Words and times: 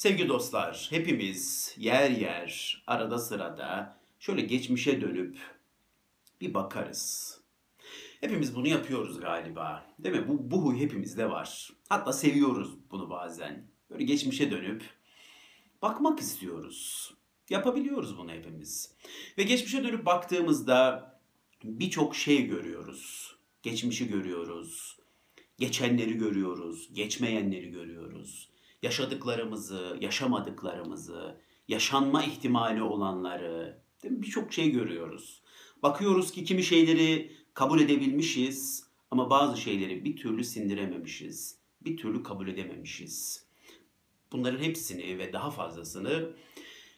Sevgili 0.00 0.28
dostlar, 0.28 0.86
hepimiz 0.90 1.74
yer 1.78 2.10
yer, 2.10 2.82
arada 2.86 3.18
sırada 3.18 3.98
şöyle 4.18 4.40
geçmişe 4.40 5.00
dönüp 5.00 5.38
bir 6.40 6.54
bakarız. 6.54 7.40
Hepimiz 8.20 8.54
bunu 8.54 8.68
yapıyoruz 8.68 9.20
galiba. 9.20 9.86
Değil 9.98 10.16
mi? 10.16 10.28
Bu, 10.28 10.50
bu 10.50 10.64
huy 10.64 10.80
hepimizde 10.80 11.30
var. 11.30 11.70
Hatta 11.88 12.12
seviyoruz 12.12 12.70
bunu 12.90 13.10
bazen. 13.10 13.66
Böyle 13.90 14.04
geçmişe 14.04 14.50
dönüp 14.50 14.82
bakmak 15.82 16.20
istiyoruz. 16.20 17.10
Yapabiliyoruz 17.50 18.18
bunu 18.18 18.30
hepimiz. 18.30 18.94
Ve 19.38 19.42
geçmişe 19.42 19.84
dönüp 19.84 20.06
baktığımızda 20.06 21.12
birçok 21.64 22.16
şey 22.16 22.46
görüyoruz. 22.46 23.36
Geçmişi 23.62 24.08
görüyoruz. 24.08 24.98
Geçenleri 25.58 26.18
görüyoruz. 26.18 26.88
Geçmeyenleri 26.94 27.70
görüyoruz 27.70 28.49
yaşadıklarımızı, 28.82 29.98
yaşamadıklarımızı, 30.00 31.40
yaşanma 31.68 32.24
ihtimali 32.24 32.82
olanları, 32.82 33.82
birçok 34.04 34.52
şey 34.52 34.70
görüyoruz. 34.70 35.42
Bakıyoruz 35.82 36.32
ki 36.32 36.44
kimi 36.44 36.62
şeyleri 36.62 37.32
kabul 37.54 37.80
edebilmişiz 37.80 38.86
ama 39.10 39.30
bazı 39.30 39.60
şeyleri 39.60 40.04
bir 40.04 40.16
türlü 40.16 40.44
sindirememişiz. 40.44 41.58
Bir 41.80 41.96
türlü 41.96 42.22
kabul 42.22 42.48
edememişiz. 42.48 43.46
Bunların 44.32 44.62
hepsini 44.64 45.18
ve 45.18 45.32
daha 45.32 45.50
fazlasını 45.50 46.32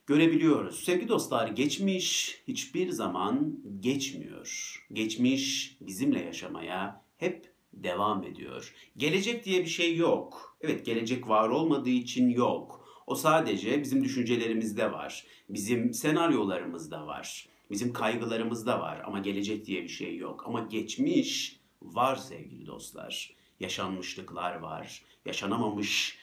görebiliyoruz. 0.06 0.84
Sevgili 0.84 1.08
dostlar, 1.08 1.48
geçmiş 1.48 2.38
hiçbir 2.48 2.90
zaman 2.90 3.60
geçmiyor. 3.80 4.78
Geçmiş 4.92 5.76
bizimle 5.80 6.20
yaşamaya 6.20 7.04
hep 7.16 7.51
devam 7.72 8.24
ediyor. 8.24 8.74
Gelecek 8.96 9.44
diye 9.44 9.60
bir 9.60 9.70
şey 9.70 9.96
yok. 9.96 10.56
Evet 10.60 10.86
gelecek 10.86 11.28
var 11.28 11.48
olmadığı 11.48 11.90
için 11.90 12.28
yok. 12.28 12.82
O 13.06 13.14
sadece 13.14 13.82
bizim 13.82 14.04
düşüncelerimizde 14.04 14.92
var. 14.92 15.24
Bizim 15.48 15.94
senaryolarımızda 15.94 17.06
var. 17.06 17.46
Bizim 17.70 17.92
kaygılarımızda 17.92 18.80
var 18.80 19.02
ama 19.04 19.18
gelecek 19.18 19.66
diye 19.66 19.82
bir 19.82 19.88
şey 19.88 20.16
yok. 20.16 20.44
Ama 20.46 20.60
geçmiş 20.60 21.60
var 21.82 22.16
sevgili 22.16 22.66
dostlar. 22.66 23.34
Yaşanmışlıklar 23.60 24.54
var. 24.54 25.02
Yaşanamamış 25.26 26.18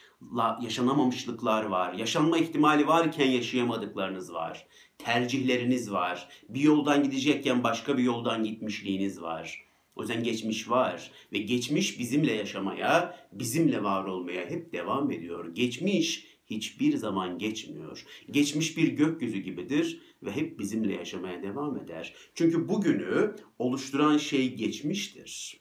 yaşanamamışlıklar 0.62 1.64
var. 1.64 1.94
Yaşanma 1.94 2.38
ihtimali 2.38 2.88
varken 2.88 3.28
yaşayamadıklarınız 3.28 4.34
var. 4.34 4.68
Tercihleriniz 4.98 5.92
var. 5.92 6.30
Bir 6.50 6.62
yoldan 6.62 7.04
gidecekken 7.04 7.64
başka 7.64 7.98
bir 7.98 8.04
yoldan 8.04 8.44
gitmişliğiniz 8.44 9.22
var. 9.22 9.69
O 10.00 10.02
yüzden 10.02 10.24
geçmiş 10.24 10.70
var 10.70 11.12
ve 11.34 11.38
geçmiş 11.38 12.00
bizimle 12.00 12.34
yaşamaya, 12.34 13.18
bizimle 13.32 13.84
var 13.84 14.06
olmaya 14.06 14.50
hep 14.50 14.74
devam 14.74 15.12
ediyor. 15.12 15.56
Geçmiş 15.56 16.26
hiçbir 16.46 16.98
zaman 16.98 17.38
geçmiyor. 17.38 18.06
Geçmiş 18.32 18.78
bir 18.78 18.88
gökyüzü 18.88 19.38
gibidir 19.38 20.02
ve 20.24 20.32
hep 20.32 20.60
bizimle 20.60 20.94
yaşamaya 20.94 21.44
devam 21.44 21.78
eder. 21.78 22.14
Çünkü 22.34 22.70
bugünü 22.70 23.36
oluşturan 23.60 24.18
şey 24.18 24.56
geçmiştir. 24.56 25.60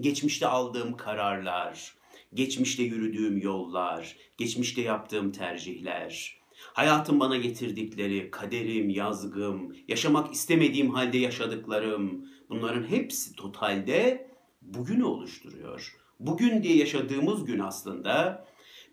Geçmişte 0.00 0.46
aldığım 0.46 0.96
kararlar, 0.96 1.94
geçmişte 2.34 2.82
yürüdüğüm 2.82 3.38
yollar, 3.38 4.16
geçmişte 4.36 4.82
yaptığım 4.82 5.32
tercihler, 5.32 6.40
hayatın 6.56 7.20
bana 7.20 7.36
getirdikleri, 7.36 8.30
kaderim, 8.30 8.90
yazgım, 8.90 9.76
yaşamak 9.88 10.34
istemediğim 10.34 10.90
halde 10.90 11.18
yaşadıklarım, 11.18 12.30
Bunların 12.50 12.82
hepsi 12.88 13.36
totalde 13.36 14.26
bugünü 14.62 15.04
oluşturuyor. 15.04 15.96
Bugün 16.20 16.62
diye 16.62 16.76
yaşadığımız 16.76 17.44
gün 17.44 17.58
aslında 17.58 18.46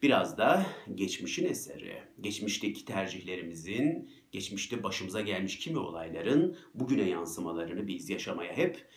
biraz 0.03 0.38
da 0.38 0.66
geçmişin 0.95 1.45
eseri. 1.45 2.03
Geçmişteki 2.22 2.86
tercihlerimizin, 2.86 4.09
geçmişte 4.31 4.83
başımıza 4.83 5.22
gelmiş 5.22 5.59
kimi 5.59 5.77
olayların 5.77 6.58
bugüne 6.73 7.09
yansımalarını 7.09 7.88
biz 7.88 8.09
yaşamaya 8.09 8.53
hep 8.53 8.87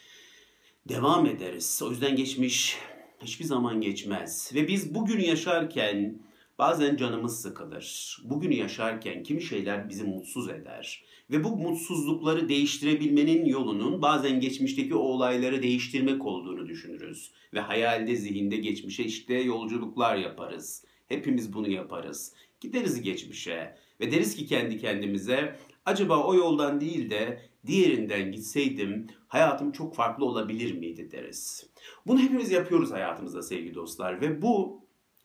devam 0.88 1.26
ederiz. 1.26 1.80
O 1.84 1.90
yüzden 1.90 2.16
geçmiş 2.16 2.78
hiçbir 3.22 3.44
zaman 3.44 3.80
geçmez. 3.80 4.50
Ve 4.54 4.68
biz 4.68 4.94
bugün 4.94 5.20
yaşarken 5.20 6.18
bazen 6.60 6.96
canımız 6.96 7.40
sıkılır. 7.40 8.18
Bugünü 8.24 8.54
yaşarken 8.54 9.22
kimi 9.22 9.42
şeyler 9.42 9.88
bizi 9.88 10.04
mutsuz 10.04 10.48
eder. 10.48 11.04
Ve 11.30 11.44
bu 11.44 11.56
mutsuzlukları 11.56 12.48
değiştirebilmenin 12.48 13.44
yolunun 13.44 14.02
bazen 14.02 14.40
geçmişteki 14.40 14.94
o 14.94 14.98
olayları 14.98 15.62
değiştirmek 15.62 16.26
olduğunu 16.26 16.68
düşünürüz. 16.68 17.30
Ve 17.54 17.60
hayalde, 17.60 18.16
zihinde 18.16 18.56
geçmişe 18.56 19.04
işte 19.04 19.34
yolculuklar 19.34 20.16
yaparız. 20.16 20.84
Hepimiz 21.08 21.52
bunu 21.52 21.70
yaparız. 21.70 22.32
Gideriz 22.60 23.02
geçmişe 23.02 23.76
ve 24.00 24.12
deriz 24.12 24.36
ki 24.36 24.46
kendi 24.46 24.78
kendimize 24.78 25.56
acaba 25.86 26.24
o 26.24 26.34
yoldan 26.34 26.80
değil 26.80 27.10
de 27.10 27.40
diğerinden 27.66 28.32
gitseydim 28.32 29.06
hayatım 29.28 29.72
çok 29.72 29.94
farklı 29.94 30.24
olabilir 30.24 30.78
miydi 30.78 31.10
deriz. 31.12 31.66
Bunu 32.06 32.20
hepimiz 32.20 32.50
yapıyoruz 32.50 32.90
hayatımızda 32.90 33.42
sevgili 33.42 33.74
dostlar 33.74 34.20
ve 34.20 34.42
bu 34.42 34.79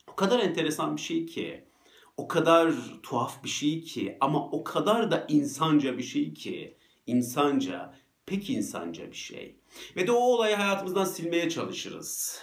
o 0.08 0.16
kadar 0.16 0.40
enteresan 0.40 0.96
bir 0.96 1.02
şey 1.02 1.26
ki 1.26 1.64
o 2.18 2.28
kadar 2.28 2.74
tuhaf 3.04 3.44
bir 3.44 3.50
şey 3.50 3.82
ki 3.82 4.18
ama 4.22 4.50
o 4.50 4.64
kadar 4.64 5.12
da 5.12 5.26
insanca 5.30 5.98
bir 5.98 6.04
şey 6.04 6.34
ki 6.34 6.78
insanca, 7.08 7.96
pek 8.26 8.50
insanca 8.50 9.12
bir 9.12 9.16
şey. 9.16 9.56
Ve 9.96 10.08
de 10.08 10.12
o 10.12 10.16
olayı 10.16 10.56
hayatımızdan 10.56 11.06
silmeye 11.06 11.50
çalışırız. 11.50 12.42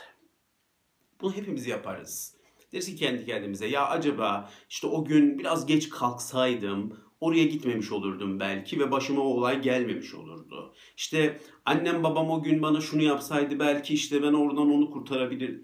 Bunu 1.21 1.37
hepimiz 1.37 1.67
yaparız. 1.67 2.37
Deriz 2.73 2.87
ki 2.87 2.97
kendi 2.97 3.27
kendimize 3.27 3.67
ya 3.67 3.89
acaba 3.89 4.51
işte 4.71 4.87
o 4.87 5.05
gün 5.05 5.39
biraz 5.39 5.67
geç 5.67 5.89
kalksaydım 5.89 7.01
oraya 7.21 7.45
gitmemiş 7.45 7.93
olurdum 7.93 8.41
belki 8.41 8.81
ve 8.81 8.91
başıma 8.91 9.23
o 9.23 9.25
olay 9.25 9.63
gelmemiş 9.63 10.15
olurdu. 10.15 10.75
İşte 10.97 11.41
annem 11.65 12.03
babam 12.03 12.31
o 12.31 12.43
gün 12.43 12.63
bana 12.63 12.81
şunu 12.81 13.03
yapsaydı 13.03 13.59
belki 13.59 13.95
işte 13.95 14.23
ben 14.23 14.33
oradan 14.33 14.71
onu 14.71 14.91
kurtarabilir. 14.91 15.63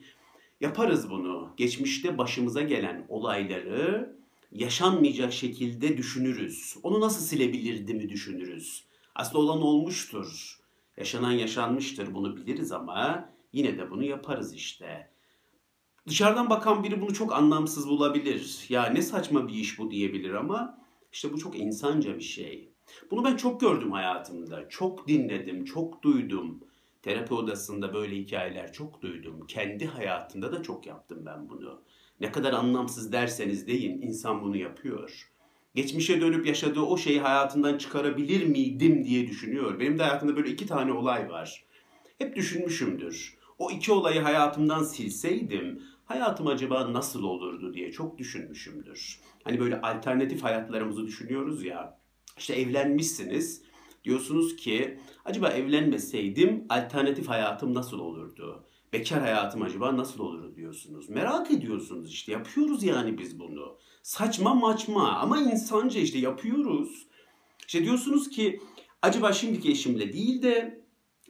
Yaparız 0.60 1.10
bunu. 1.10 1.52
Geçmişte 1.56 2.18
başımıza 2.18 2.62
gelen 2.62 3.06
olayları 3.08 4.16
yaşanmayacak 4.52 5.32
şekilde 5.32 5.96
düşünürüz. 5.96 6.76
Onu 6.82 7.00
nasıl 7.00 7.24
silebilirdi 7.24 7.94
mi 7.94 8.08
düşünürüz. 8.08 8.84
Aslında 9.14 9.38
olan 9.38 9.62
olmuştur. 9.62 10.58
Yaşanan 10.96 11.32
yaşanmıştır 11.32 12.14
bunu 12.14 12.36
biliriz 12.36 12.72
ama 12.72 13.30
yine 13.52 13.78
de 13.78 13.90
bunu 13.90 14.04
yaparız 14.04 14.54
işte. 14.54 15.10
Dışarıdan 16.08 16.50
bakan 16.50 16.84
biri 16.84 17.00
bunu 17.00 17.14
çok 17.14 17.32
anlamsız 17.32 17.88
bulabilir. 17.88 18.66
Ya 18.68 18.86
ne 18.86 19.02
saçma 19.02 19.48
bir 19.48 19.54
iş 19.54 19.78
bu 19.78 19.90
diyebilir 19.90 20.34
ama 20.34 20.78
işte 21.12 21.32
bu 21.32 21.38
çok 21.38 21.58
insanca 21.58 22.16
bir 22.16 22.22
şey. 22.22 22.72
Bunu 23.10 23.24
ben 23.24 23.36
çok 23.36 23.60
gördüm 23.60 23.92
hayatımda. 23.92 24.68
Çok 24.68 25.08
dinledim, 25.08 25.64
çok 25.64 26.02
duydum. 26.02 26.60
Terapi 27.02 27.34
odasında 27.34 27.94
böyle 27.94 28.16
hikayeler 28.16 28.72
çok 28.72 29.02
duydum. 29.02 29.46
Kendi 29.48 29.86
hayatında 29.86 30.52
da 30.52 30.62
çok 30.62 30.86
yaptım 30.86 31.18
ben 31.26 31.48
bunu. 31.48 31.82
Ne 32.20 32.32
kadar 32.32 32.52
anlamsız 32.52 33.12
derseniz 33.12 33.66
deyin 33.66 34.02
insan 34.02 34.42
bunu 34.42 34.56
yapıyor. 34.56 35.30
Geçmişe 35.74 36.20
dönüp 36.20 36.46
yaşadığı 36.46 36.80
o 36.80 36.96
şeyi 36.96 37.20
hayatından 37.20 37.78
çıkarabilir 37.78 38.46
miydim 38.46 39.04
diye 39.04 39.26
düşünüyor. 39.26 39.80
Benim 39.80 39.98
de 39.98 40.02
hayatımda 40.02 40.36
böyle 40.36 40.50
iki 40.50 40.66
tane 40.66 40.92
olay 40.92 41.28
var. 41.28 41.64
Hep 42.18 42.36
düşünmüşümdür. 42.36 43.38
O 43.58 43.70
iki 43.70 43.92
olayı 43.92 44.20
hayatımdan 44.20 44.82
silseydim 44.82 45.82
hayatım 46.04 46.46
acaba 46.46 46.92
nasıl 46.92 47.22
olurdu 47.22 47.74
diye 47.74 47.92
çok 47.92 48.18
düşünmüşümdür. 48.18 49.20
Hani 49.44 49.60
böyle 49.60 49.80
alternatif 49.80 50.42
hayatlarımızı 50.42 51.06
düşünüyoruz 51.06 51.64
ya. 51.64 51.98
İşte 52.38 52.54
evlenmişsiniz 52.54 53.62
Diyorsunuz 54.04 54.56
ki 54.56 54.98
acaba 55.24 55.48
evlenmeseydim 55.48 56.64
alternatif 56.68 57.28
hayatım 57.28 57.74
nasıl 57.74 57.98
olurdu? 57.98 58.64
Bekar 58.92 59.20
hayatım 59.20 59.62
acaba 59.62 59.96
nasıl 59.96 60.20
olurdu 60.20 60.56
diyorsunuz. 60.56 61.08
Merak 61.08 61.50
ediyorsunuz 61.50 62.10
işte 62.10 62.32
yapıyoruz 62.32 62.82
yani 62.82 63.18
biz 63.18 63.40
bunu. 63.40 63.76
Saçma 64.02 64.54
maçma 64.54 65.12
ama 65.12 65.38
insanca 65.38 66.00
işte 66.00 66.18
yapıyoruz. 66.18 67.06
İşte 67.66 67.84
diyorsunuz 67.84 68.30
ki 68.30 68.60
acaba 69.02 69.32
şimdiki 69.32 69.70
eşimle 69.70 70.12
değil 70.12 70.42
de 70.42 70.84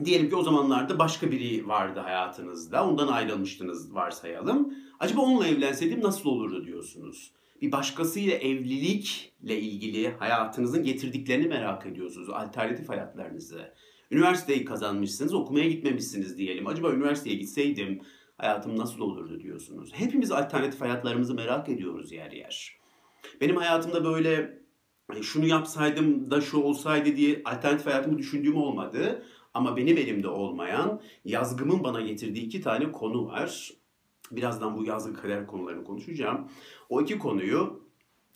diyelim 0.05 0.29
ki 0.29 0.37
o 0.37 0.43
zamanlarda 0.43 0.99
başka 0.99 1.31
biri 1.31 1.69
vardı 1.69 2.01
hayatınızda. 2.01 2.89
Ondan 2.89 3.09
ayrılmıştınız 3.09 3.95
varsayalım. 3.95 4.75
Acaba 5.01 5.21
onunla 5.21 5.47
evlenseydim 5.47 6.03
nasıl 6.03 6.31
olurdu 6.31 6.65
diyorsunuz 6.65 7.33
bir 7.63 7.73
başkasıyla 7.73 8.37
evlilikle 8.37 9.61
ilgili 9.61 10.09
hayatınızın 10.09 10.83
getirdiklerini 10.83 11.49
merak 11.49 11.87
ediyorsunuz. 11.87 12.31
Alternatif 12.31 12.89
hayatlarınızı. 12.89 13.75
Üniversiteyi 14.11 14.65
kazanmışsınız, 14.65 15.35
okumaya 15.35 15.69
gitmemişsiniz 15.69 16.39
diyelim. 16.39 16.67
Acaba 16.67 16.93
üniversiteye 16.93 17.37
gitseydim 17.37 18.01
hayatım 18.37 18.79
nasıl 18.79 19.01
olurdu 19.01 19.41
diyorsunuz. 19.41 19.91
Hepimiz 19.95 20.33
alternatif 20.33 20.81
hayatlarımızı 20.81 21.35
merak 21.35 21.69
ediyoruz 21.69 22.13
yer 22.13 22.31
yer. 22.31 22.79
Benim 23.41 23.57
hayatımda 23.57 24.05
böyle 24.05 24.59
şunu 25.23 25.47
yapsaydım 25.47 26.31
da 26.31 26.41
şu 26.41 26.59
olsaydı 26.59 27.17
diye 27.17 27.43
alternatif 27.45 27.87
hayatımı 27.87 28.19
düşündüğüm 28.19 28.57
olmadı. 28.57 29.23
Ama 29.55 29.77
benim 29.77 29.97
elimde 29.97 30.29
olmayan 30.29 31.01
yazgımın 31.25 31.85
bana 31.85 32.01
getirdiği 32.01 32.45
iki 32.45 32.61
tane 32.61 32.93
konu 32.93 33.27
var. 33.27 33.71
Birazdan 34.31 34.77
bu 34.77 34.85
yazgı 34.85 35.15
kader 35.15 35.47
konularını 35.47 35.85
konuşacağım. 35.85 36.49
O 36.89 37.03
iki 37.03 37.19
konuyu 37.19 37.89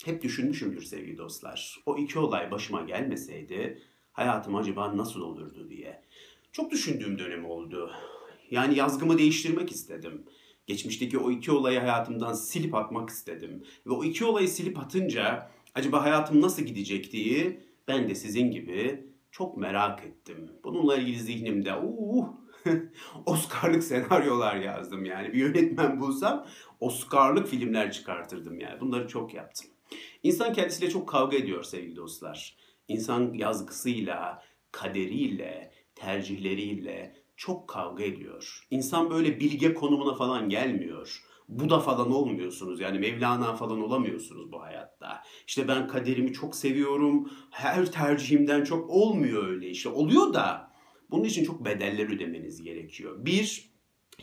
Hep 0.04 0.22
düşünmüşümdür 0.22 0.82
sevgili 0.82 1.18
dostlar. 1.18 1.78
O 1.86 1.96
iki 1.96 2.18
olay 2.18 2.50
başıma 2.50 2.82
gelmeseydi 2.82 3.82
hayatım 4.12 4.54
acaba 4.54 4.96
nasıl 4.96 5.20
olurdu 5.20 5.70
diye. 5.70 6.02
Çok 6.52 6.70
düşündüğüm 6.70 7.18
dönem 7.18 7.44
oldu. 7.44 7.90
Yani 8.50 8.78
yazgımı 8.78 9.18
değiştirmek 9.18 9.70
istedim. 9.70 10.24
Geçmişteki 10.66 11.18
o 11.18 11.30
iki 11.30 11.52
olayı 11.52 11.80
hayatımdan 11.80 12.32
silip 12.32 12.74
atmak 12.74 13.10
istedim. 13.10 13.64
Ve 13.86 13.90
o 13.90 14.04
iki 14.04 14.24
olayı 14.24 14.48
silip 14.48 14.78
atınca 14.78 15.50
acaba 15.74 16.02
hayatım 16.02 16.40
nasıl 16.40 16.62
gidecek 16.62 17.12
diye 17.12 17.62
ben 17.88 18.08
de 18.08 18.14
sizin 18.14 18.50
gibi 18.50 19.06
çok 19.30 19.56
merak 19.56 20.04
ettim. 20.04 20.50
Bununla 20.64 20.96
ilgili 20.96 21.18
zihnimde 21.18 21.74
uh, 21.74 22.28
Oscar'lık 23.26 23.84
senaryolar 23.84 24.56
yazdım 24.56 25.04
yani. 25.04 25.32
Bir 25.32 25.38
yönetmen 25.38 26.00
bulsam 26.00 26.46
Oscar'lık 26.80 27.46
filmler 27.46 27.92
çıkartırdım 27.92 28.60
yani. 28.60 28.80
Bunları 28.80 29.08
çok 29.08 29.34
yaptım. 29.34 29.70
İnsan 30.22 30.52
kendisiyle 30.52 30.90
çok 30.90 31.08
kavga 31.08 31.36
ediyor 31.36 31.62
sevgili 31.62 31.96
dostlar. 31.96 32.56
İnsan 32.88 33.32
yazgısıyla, 33.34 34.42
kaderiyle, 34.72 35.72
tercihleriyle 35.94 37.16
çok 37.36 37.68
kavga 37.68 38.04
ediyor. 38.04 38.66
İnsan 38.70 39.10
böyle 39.10 39.40
bilge 39.40 39.74
konumuna 39.74 40.14
falan 40.14 40.48
gelmiyor. 40.48 41.22
Buda 41.48 41.80
falan 41.80 42.12
olmuyorsunuz. 42.12 42.80
Yani 42.80 42.98
Mevlana 42.98 43.54
falan 43.54 43.82
olamıyorsunuz 43.82 44.52
bu 44.52 44.62
hayatta. 44.62 45.22
İşte 45.46 45.68
ben 45.68 45.88
kaderimi 45.88 46.32
çok 46.32 46.56
seviyorum. 46.56 47.30
Her 47.50 47.92
tercihimden 47.92 48.64
çok 48.64 48.90
olmuyor 48.90 49.48
öyle 49.48 49.68
işte. 49.68 49.88
Oluyor 49.88 50.34
da 50.34 50.71
bunun 51.12 51.24
için 51.24 51.44
çok 51.44 51.64
bedeller 51.64 52.14
ödemeniz 52.14 52.62
gerekiyor. 52.62 53.26
Bir, 53.26 53.72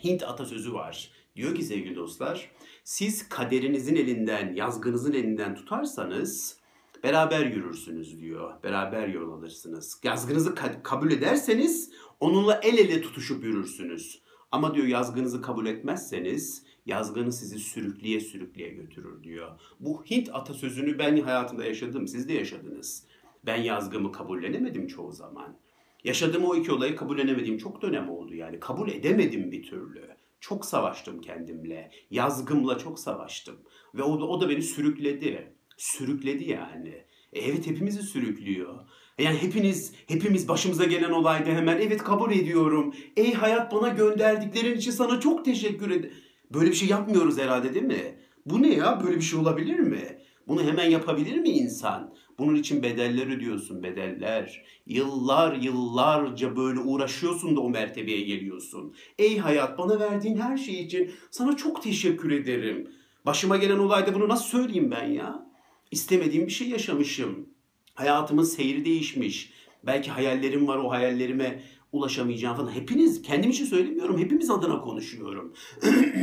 Hint 0.04 0.24
atasözü 0.24 0.74
var. 0.74 1.12
Diyor 1.36 1.56
ki 1.56 1.64
sevgili 1.64 1.96
dostlar, 1.96 2.52
siz 2.84 3.30
kaderinizin 3.30 3.96
elinden, 3.96 4.54
yazgınızın 4.54 5.14
elinden 5.14 5.56
tutarsanız 5.56 6.60
beraber 7.04 7.46
yürürsünüz 7.46 8.22
diyor. 8.22 8.64
Beraber 8.64 9.08
yol 9.08 9.32
alırsınız. 9.32 10.00
Yazgınızı 10.04 10.50
ka- 10.50 10.84
kabul 10.84 11.12
ederseniz 11.12 11.92
onunla 12.20 12.60
el 12.64 12.78
ele 12.78 13.02
tutuşup 13.02 13.44
yürürsünüz. 13.44 14.22
Ama 14.52 14.76
diyor 14.76 14.88
yazgınızı 14.88 15.42
kabul 15.42 15.66
etmezseniz 15.66 16.64
yazgını 16.86 17.32
sizi 17.32 17.60
sürükleye 17.60 18.20
sürükleye 18.20 18.70
götürür 18.70 19.24
diyor. 19.24 19.60
Bu 19.80 20.04
Hint 20.06 20.30
atasözünü 20.34 21.00
ben 21.00 21.22
hayatımda 21.22 21.66
yaşadım, 21.66 22.08
siz 22.08 22.30
de 22.30 22.34
yaşadınız. 22.34 23.04
Ben 23.46 23.62
yazgımı 23.62 24.12
kabullenemedim 24.12 24.88
çoğu 24.88 25.12
zaman. 25.12 25.58
Yaşadığım 26.04 26.46
o 26.46 26.56
iki 26.56 26.72
olayı 26.72 26.96
kabullenemediğim 26.96 27.58
çok 27.58 27.82
dönem 27.82 28.10
oldu 28.10 28.36
yani. 28.36 28.60
Kabul 28.60 28.90
edemedim 28.90 29.52
bir 29.52 29.64
türlü. 29.64 30.10
Çok 30.40 30.66
savaştım 30.66 31.22
kendimle. 31.22 31.92
Yazgımla 32.12 32.78
çok 32.78 33.00
savaştım. 33.00 33.56
Ve 33.96 34.04
o 34.04 34.20
da, 34.20 34.26
o 34.26 34.42
da 34.42 34.50
beni 34.50 34.62
sürükledi. 34.62 35.54
Sürükledi 35.78 36.50
yani. 36.50 37.04
E, 37.34 37.42
evet 37.42 37.68
hepimizi 37.68 38.04
sürüklüyor. 38.04 38.80
E, 39.18 39.24
yani 39.24 39.38
hepiniz, 39.38 39.94
hepimiz 40.08 40.48
başımıza 40.48 40.86
gelen 40.86 41.12
olayda 41.12 41.50
hemen 41.50 41.78
evet 41.78 42.04
kabul 42.04 42.32
ediyorum. 42.32 42.94
Ey 43.18 43.34
hayat 43.34 43.74
bana 43.74 43.90
gönderdiklerin 43.90 44.78
için 44.78 44.92
sana 44.92 45.20
çok 45.20 45.46
teşekkür 45.46 45.92
ederim. 45.92 46.16
Böyle 46.54 46.70
bir 46.70 46.76
şey 46.76 46.88
yapmıyoruz 46.88 47.38
herhalde 47.38 47.74
değil 47.74 47.86
mi? 47.86 48.20
Bu 48.46 48.62
ne 48.62 48.74
ya? 48.74 49.02
Böyle 49.04 49.16
bir 49.16 49.22
şey 49.22 49.40
olabilir 49.40 49.80
mi? 49.80 50.20
Bunu 50.48 50.64
hemen 50.64 50.90
yapabilir 50.90 51.38
mi 51.38 51.50
insan? 51.50 52.14
Bunun 52.40 52.56
için 52.56 52.84
bedeller 52.84 53.28
ödüyorsun, 53.28 53.84
bedeller. 53.84 54.66
Yıllar 54.86 55.56
yıllarca 55.56 56.56
böyle 56.56 56.80
uğraşıyorsun 56.80 57.56
da 57.56 57.62
o 57.62 57.70
mertebeye 57.70 58.22
geliyorsun. 58.22 58.96
Ey 59.18 59.38
hayat 59.38 59.78
bana 59.78 60.00
verdiğin 60.00 60.38
her 60.38 60.58
şey 60.58 60.82
için 60.82 61.12
sana 61.32 61.56
çok 61.58 61.84
teşekkür 61.84 62.32
ederim. 62.32 62.88
Başıma 63.26 63.58
gelen 63.58 63.78
olayda 63.78 64.16
bunu 64.16 64.30
nasıl 64.30 64.46
söyleyeyim 64.46 64.92
ben 64.92 65.06
ya? 65.06 65.50
İstemediğim 65.92 66.48
bir 66.48 66.52
şey 66.52 66.70
yaşamışım. 66.70 67.50
Hayatımın 67.94 68.44
seyri 68.44 68.86
değişmiş. 68.86 69.54
Belki 69.84 70.12
hayallerim 70.12 70.68
var 70.68 70.78
o 70.78 70.92
hayallerime 70.92 71.64
ulaşamayacağım 71.92 72.58
falan. 72.58 72.72
Hepiniz, 72.72 73.22
kendim 73.22 73.52
için 73.52 73.66
söylemiyorum. 73.66 74.18
Hepimiz 74.18 74.50
adına 74.50 74.82
konuşuyorum. 74.82 75.54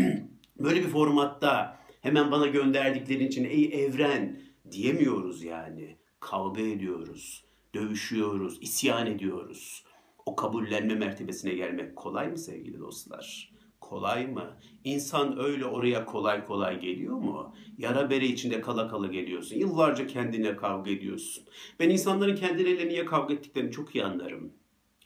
Böyle 0.59 0.81
bir 0.81 0.89
formatta 0.89 1.81
hemen 2.01 2.31
bana 2.31 2.47
gönderdiklerin 2.47 3.27
için 3.27 3.45
ey 3.45 3.85
evren 3.85 4.41
diyemiyoruz 4.71 5.43
yani. 5.43 5.97
Kavga 6.27 6.61
ediyoruz, 6.61 7.45
dövüşüyoruz, 7.75 8.59
isyan 8.61 9.07
ediyoruz. 9.07 9.85
O 10.27 10.37
kabullenme 10.37 10.95
mertebesine 10.95 11.55
gelmek 11.55 11.97
kolay 11.97 12.29
mı 12.29 12.39
sevgili 12.39 12.79
dostlar? 12.79 13.53
Kolay 13.81 14.27
mı? 14.27 14.57
İnsan 14.85 15.39
öyle 15.39 15.65
oraya 15.65 16.05
kolay 16.05 16.47
kolay 16.47 16.81
geliyor 16.81 17.17
mu? 17.17 17.55
Yara 17.79 18.11
bere 18.11 18.27
içinde 18.27 18.61
kala 18.61 18.89
kala 18.89 19.07
geliyorsun. 19.07 19.57
Yıllarca 19.57 20.07
kendine 20.07 20.57
kavga 20.57 20.91
ediyorsun. 20.91 21.45
Ben 21.81 21.91
insanların 21.91 22.37
kendileriyle 22.37 22.89
niye 22.89 23.05
kavga 23.05 23.35
ettiklerini 23.35 23.73
çok 23.73 23.95
iyi 23.95 24.05
anlarım. 24.05 24.53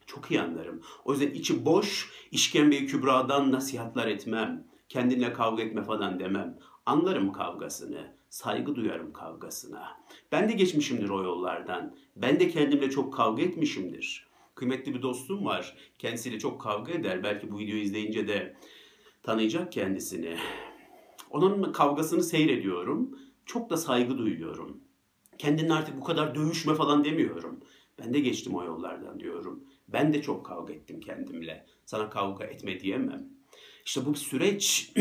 Çok 0.06 0.30
iyi 0.30 0.40
anlarım. 0.40 0.82
O 1.04 1.12
yüzden 1.12 1.30
içi 1.30 1.64
boş, 1.64 2.10
işkembe 2.30 2.86
kübradan 2.86 3.52
nasihatler 3.52 4.06
etmem. 4.06 4.64
Kendinle 4.88 5.32
kavga 5.32 5.62
etme 5.62 5.82
falan 5.82 6.20
demem. 6.20 6.58
Anlarım 6.86 7.32
kavgasını. 7.32 8.19
Saygı 8.30 8.74
duyarım 8.74 9.12
kavgasına. 9.12 9.96
Ben 10.32 10.48
de 10.48 10.52
geçmişimdir 10.52 11.08
o 11.08 11.22
yollardan. 11.22 11.96
Ben 12.16 12.40
de 12.40 12.48
kendimle 12.48 12.90
çok 12.90 13.14
kavga 13.14 13.42
etmişimdir. 13.42 14.28
Kıymetli 14.54 14.94
bir 14.94 15.02
dostum 15.02 15.44
var. 15.44 15.76
Kendisiyle 15.98 16.38
çok 16.38 16.60
kavga 16.60 16.92
eder. 16.92 17.22
Belki 17.22 17.50
bu 17.50 17.58
videoyu 17.58 17.82
izleyince 17.82 18.28
de 18.28 18.56
tanıyacak 19.22 19.72
kendisini. 19.72 20.36
Onun 21.30 21.72
kavgasını 21.72 22.22
seyrediyorum. 22.22 23.18
Çok 23.46 23.70
da 23.70 23.76
saygı 23.76 24.18
duyuyorum. 24.18 24.80
Kendinle 25.38 25.72
artık 25.72 26.00
bu 26.00 26.04
kadar 26.04 26.34
dövüşme 26.34 26.74
falan 26.74 27.04
demiyorum. 27.04 27.60
Ben 27.98 28.14
de 28.14 28.20
geçtim 28.20 28.54
o 28.54 28.64
yollardan 28.64 29.20
diyorum. 29.20 29.64
Ben 29.88 30.12
de 30.12 30.22
çok 30.22 30.46
kavga 30.46 30.72
ettim 30.72 31.00
kendimle. 31.00 31.66
Sana 31.84 32.10
kavga 32.10 32.44
etme 32.44 32.80
diyemem. 32.80 33.28
İşte 33.86 34.06
bu 34.06 34.12
bir 34.12 34.18
süreç, 34.18 34.92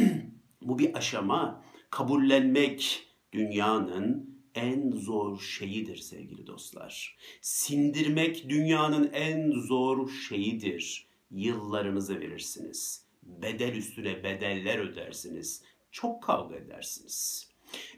bu 0.62 0.78
bir 0.78 0.94
aşama. 0.94 1.64
Kabullenmek 1.94 3.06
dünyanın 3.32 4.40
en 4.54 4.90
zor 4.90 5.40
şeyidir 5.40 5.96
sevgili 5.96 6.46
dostlar. 6.46 7.16
Sindirmek 7.40 8.48
dünyanın 8.48 9.10
en 9.12 9.50
zor 9.50 10.10
şeyidir. 10.10 11.06
Yıllarınızı 11.30 12.20
verirsiniz. 12.20 13.04
Bedel 13.22 13.76
üstüne 13.76 14.24
bedeller 14.24 14.78
ödersiniz. 14.78 15.62
Çok 15.90 16.22
kavga 16.22 16.56
edersiniz. 16.56 17.48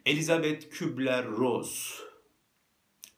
Elizabeth 0.07 0.71
Kübler-Ross 0.71 2.01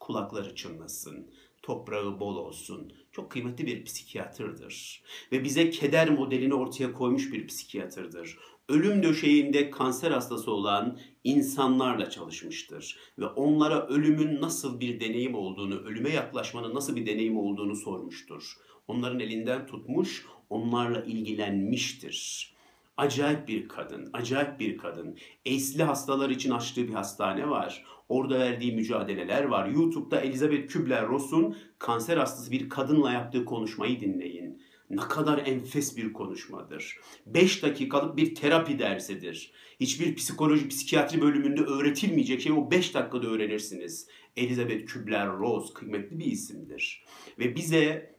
kulakları 0.00 0.54
çınlasın, 0.54 1.30
toprağı 1.62 2.20
bol 2.20 2.36
olsun. 2.36 2.92
Çok 3.12 3.30
kıymetli 3.30 3.66
bir 3.66 3.84
psikiyatrdır. 3.84 5.02
Ve 5.32 5.44
bize 5.44 5.70
keder 5.70 6.10
modelini 6.10 6.54
ortaya 6.54 6.92
koymuş 6.92 7.32
bir 7.32 7.46
psikiyatrdır. 7.46 8.38
Ölüm 8.68 9.02
döşeğinde 9.02 9.70
kanser 9.70 10.10
hastası 10.10 10.50
olan 10.50 10.98
insanlarla 11.24 12.10
çalışmıştır. 12.10 12.98
Ve 13.18 13.26
onlara 13.26 13.86
ölümün 13.86 14.40
nasıl 14.40 14.80
bir 14.80 15.00
deneyim 15.00 15.34
olduğunu, 15.34 15.74
ölüme 15.74 16.10
yaklaşmanın 16.10 16.74
nasıl 16.74 16.96
bir 16.96 17.06
deneyim 17.06 17.38
olduğunu 17.38 17.76
sormuştur. 17.76 18.56
Onların 18.88 19.20
elinden 19.20 19.66
tutmuş, 19.66 20.26
onlarla 20.50 21.02
ilgilenmiştir. 21.02 22.48
Acayip 22.96 23.48
bir 23.48 23.68
kadın, 23.68 24.10
acayip 24.12 24.60
bir 24.60 24.78
kadın. 24.78 25.16
Esli 25.44 25.82
hastalar 25.82 26.30
için 26.30 26.50
açtığı 26.50 26.88
bir 26.88 26.94
hastane 26.94 27.50
var. 27.50 27.84
Orada 28.08 28.38
verdiği 28.38 28.72
mücadeleler 28.72 29.44
var. 29.44 29.68
YouTube'da 29.68 30.20
Elizabeth 30.20 30.72
Kübler-Ross'un 30.72 31.56
kanser 31.78 32.16
hastası 32.16 32.50
bir 32.50 32.68
kadınla 32.68 33.12
yaptığı 33.12 33.44
konuşmayı 33.44 34.00
dinleyin. 34.00 34.62
Ne 34.90 35.00
kadar 35.00 35.46
enfes 35.46 35.96
bir 35.96 36.12
konuşmadır. 36.12 36.96
5 37.26 37.62
dakikalık 37.62 38.16
bir 38.16 38.34
terapi 38.34 38.78
dersidir. 38.78 39.52
Hiçbir 39.80 40.14
psikoloji, 40.14 40.68
psikiyatri 40.68 41.20
bölümünde 41.20 41.60
öğretilmeyecek 41.60 42.40
şey 42.40 42.52
o 42.52 42.70
5 42.70 42.94
dakikada 42.94 43.26
öğrenirsiniz. 43.26 44.08
Elizabeth 44.36 44.92
Kübler-Ross 44.92 45.72
kıymetli 45.72 46.18
bir 46.18 46.24
isimdir. 46.24 47.04
Ve 47.38 47.56
bize 47.56 48.17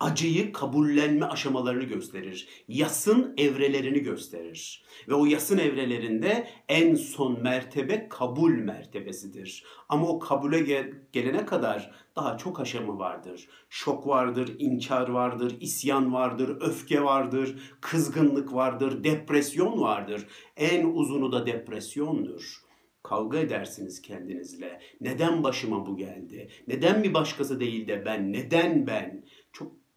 acıyı 0.00 0.52
kabullenme 0.52 1.26
aşamalarını 1.26 1.84
gösterir. 1.84 2.48
Yasın 2.68 3.34
evrelerini 3.38 4.00
gösterir. 4.00 4.84
Ve 5.08 5.14
o 5.14 5.26
yasın 5.26 5.58
evrelerinde 5.58 6.48
en 6.68 6.94
son 6.94 7.42
mertebe 7.42 8.08
kabul 8.08 8.52
mertebesidir. 8.52 9.64
Ama 9.88 10.06
o 10.08 10.18
kabule 10.18 10.60
gel- 10.60 10.92
gelene 11.12 11.46
kadar 11.46 11.90
daha 12.16 12.38
çok 12.38 12.60
aşama 12.60 12.98
vardır. 12.98 13.48
Şok 13.68 14.06
vardır, 14.06 14.56
inkar 14.58 15.08
vardır, 15.08 15.56
isyan 15.60 16.12
vardır, 16.12 16.56
öfke 16.60 17.04
vardır, 17.04 17.76
kızgınlık 17.80 18.54
vardır, 18.54 19.04
depresyon 19.04 19.80
vardır. 19.80 20.26
En 20.56 20.86
uzunu 20.86 21.32
da 21.32 21.46
depresyondur. 21.46 22.64
Kavga 23.02 23.38
edersiniz 23.38 24.02
kendinizle. 24.02 24.80
Neden 25.00 25.42
başıma 25.42 25.86
bu 25.86 25.96
geldi? 25.96 26.48
Neden 26.68 27.02
bir 27.02 27.14
başkası 27.14 27.60
değil 27.60 27.88
de 27.88 28.04
ben? 28.04 28.32
Neden 28.32 28.86
ben? 28.86 29.23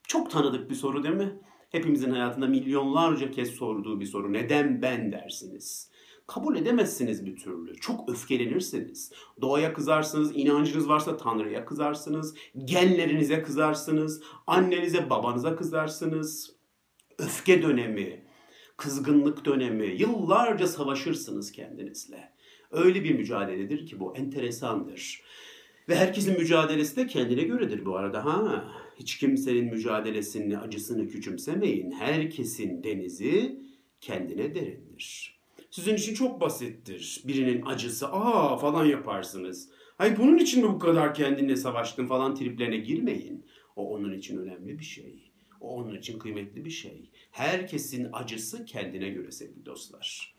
Çok 0.08 0.32
tanıdık 0.32 0.70
bir 0.70 0.76
soru 0.76 1.04
değil 1.04 1.16
mi? 1.16 1.40
Hepimizin 1.70 2.12
hayatında 2.12 2.48
milyonlarca 2.48 3.32
kez 3.32 3.50
sorduğu 3.50 4.00
bir 4.00 4.06
soru. 4.06 4.34
Neden 4.34 4.82
ben 4.82 5.12
dersiniz? 5.12 5.92
Kabul 6.28 6.56
edemezsiniz 6.56 7.26
bir 7.26 7.36
türlü. 7.36 7.76
Çok 7.76 8.10
öfkelenirsiniz. 8.10 9.12
Doğaya 9.42 9.74
kızarsınız, 9.74 10.32
inancınız 10.36 10.90
varsa 10.90 11.18
Tanrı'ya 11.18 11.66
kızarsınız, 11.66 12.36
genlerinize 12.66 13.44
kızarsınız, 13.44 14.22
annenize, 14.48 15.10
babanıza 15.10 15.56
kızarsınız. 15.56 16.56
Öfke 17.20 17.62
dönemi, 17.62 18.26
kızgınlık 18.78 19.46
dönemi, 19.46 19.86
yıllarca 19.86 20.68
savaşırsınız 20.68 21.52
kendinizle. 21.52 22.34
Öyle 22.72 23.04
bir 23.04 23.16
mücadeledir 23.16 23.88
ki 23.88 24.00
bu 24.00 24.16
enteresandır. 24.16 25.22
Ve 25.90 25.96
herkesin 25.96 26.40
mücadelesi 26.40 26.96
de 26.96 27.08
kendine 27.08 27.44
göredir 27.44 27.86
bu 27.86 27.98
arada. 27.98 28.26
Ha, 28.26 28.68
hiç 29.00 29.18
kimsenin 29.18 29.66
mücadelesini, 29.66 30.58
acısını 30.58 31.08
küçümsemeyin. 31.08 31.92
Herkesin 31.92 32.84
denizi 32.84 33.60
kendine 34.01 34.56
derindir. 34.56 35.38
Sizin 35.70 35.96
için 35.96 36.13
çok 36.13 36.42
basittir. 36.42 37.24
Birinin 37.27 37.66
acısı, 37.66 38.08
aa 38.08 38.58
falan 38.58 38.86
yaparsınız. 38.86 39.70
Hayır 39.98 40.18
bunun 40.18 40.38
için 40.38 40.66
mi 40.66 40.74
bu 40.74 40.80
kadar 40.80 41.13
kendinle 41.13 41.56
savaştın 41.56 42.08
falan 42.08 42.36
triplerine 42.36 42.77
girmeyin. 42.77 43.46
O 43.75 43.94
onun 43.94 44.13
için 44.13 44.38
önemli 44.38 44.80
bir 44.80 44.84
şey. 44.84 45.32
O 45.62 45.75
onun 45.75 45.98
için 45.98 46.20
kıymetli 46.20 46.66
bir 46.66 46.70
şey. 46.70 47.10
Herkesin 47.32 48.08
acısı 48.13 48.66
kendine 48.66 49.10
göre 49.10 49.32
sevgili 49.32 49.66
dostlar. 49.66 50.36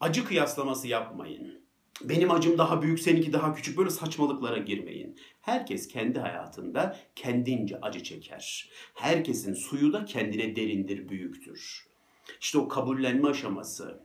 Acı 0.00 0.24
kıyaslaması 0.24 0.88
yapmayın. 0.88 1.67
Benim 2.04 2.30
acım 2.30 2.58
daha 2.58 2.82
büyük, 2.82 3.00
seninki 3.00 3.32
daha 3.32 3.54
küçük. 3.54 3.78
Böyle 3.78 3.90
saçmalıklara 3.90 4.58
girmeyin. 4.58 5.18
Herkes 5.40 5.88
kendi 5.88 6.18
hayatında 6.18 6.96
kendince 7.16 7.80
acı 7.80 8.02
çeker. 8.02 8.70
Herkesin 8.94 9.54
suyu 9.54 9.92
da 9.92 10.04
kendine 10.04 10.56
derindir, 10.56 11.08
büyüktür. 11.08 11.86
İşte 12.40 12.58
o 12.58 12.68
kabullenme 12.68 13.28
aşaması. 13.28 14.02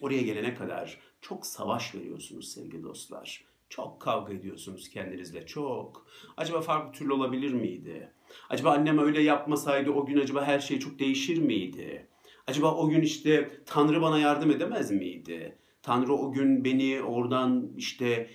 Oraya 0.00 0.22
gelene 0.22 0.54
kadar 0.54 1.00
çok 1.20 1.46
savaş 1.46 1.94
veriyorsunuz 1.94 2.52
sevgili 2.52 2.82
dostlar. 2.82 3.44
Çok 3.68 4.00
kavga 4.00 4.32
ediyorsunuz 4.32 4.88
kendinizle 4.88 5.46
çok. 5.46 6.06
Acaba 6.36 6.60
farklı 6.60 6.92
türlü 6.92 7.12
olabilir 7.12 7.52
miydi? 7.52 8.12
Acaba 8.48 8.70
annem 8.70 8.98
öyle 8.98 9.22
yapmasaydı 9.22 9.90
o 9.90 10.06
gün 10.06 10.20
acaba 10.20 10.44
her 10.44 10.60
şey 10.60 10.78
çok 10.78 10.98
değişir 10.98 11.38
miydi? 11.38 12.06
Acaba 12.46 12.74
o 12.74 12.88
gün 12.88 13.00
işte 13.00 13.50
Tanrı 13.66 14.02
bana 14.02 14.18
yardım 14.18 14.50
edemez 14.50 14.90
miydi? 14.90 15.58
Tanrı 15.86 16.12
o 16.12 16.32
gün 16.32 16.64
beni 16.64 17.02
oradan 17.02 17.72
işte 17.76 18.30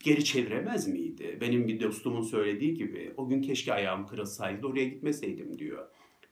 geri 0.00 0.24
çeviremez 0.24 0.88
miydi? 0.88 1.38
Benim 1.40 1.68
bir 1.68 1.80
dostumun 1.80 2.22
söylediği 2.22 2.74
gibi 2.74 3.14
o 3.16 3.28
gün 3.28 3.42
keşke 3.42 3.74
ayağım 3.74 4.06
kırılsaydı 4.06 4.66
oraya 4.66 4.84
gitmeseydim 4.84 5.58
diyor. 5.58 5.88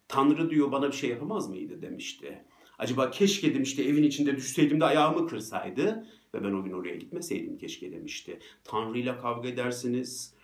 Tanrı 0.09 0.51
diyor 0.51 0.73
bana 0.73 0.87
bir 0.89 0.97
şey 0.97 1.11
yapamaz 1.11 1.49
mıydı 1.49 1.83
demişti. 1.83 2.45
Acaba 2.79 3.11
keşke 3.11 3.55
demişti 3.55 3.85
evin 3.89 4.03
içinde 4.03 4.37
düşseydim 4.37 4.81
de 4.81 4.85
ayağımı 4.85 5.29
kırsaydı 5.29 6.07
ve 6.35 6.45
ben 6.45 6.53
o 6.53 6.65
gün 6.65 6.73
oraya 6.73 6.97
gitmeseydim 6.97 7.59
keşke 7.59 7.93
demişti. 7.93 8.39
Tanrı 8.65 8.99
ile 8.99 9.19
kavga 9.19 9.49
edersiniz. 9.49 10.35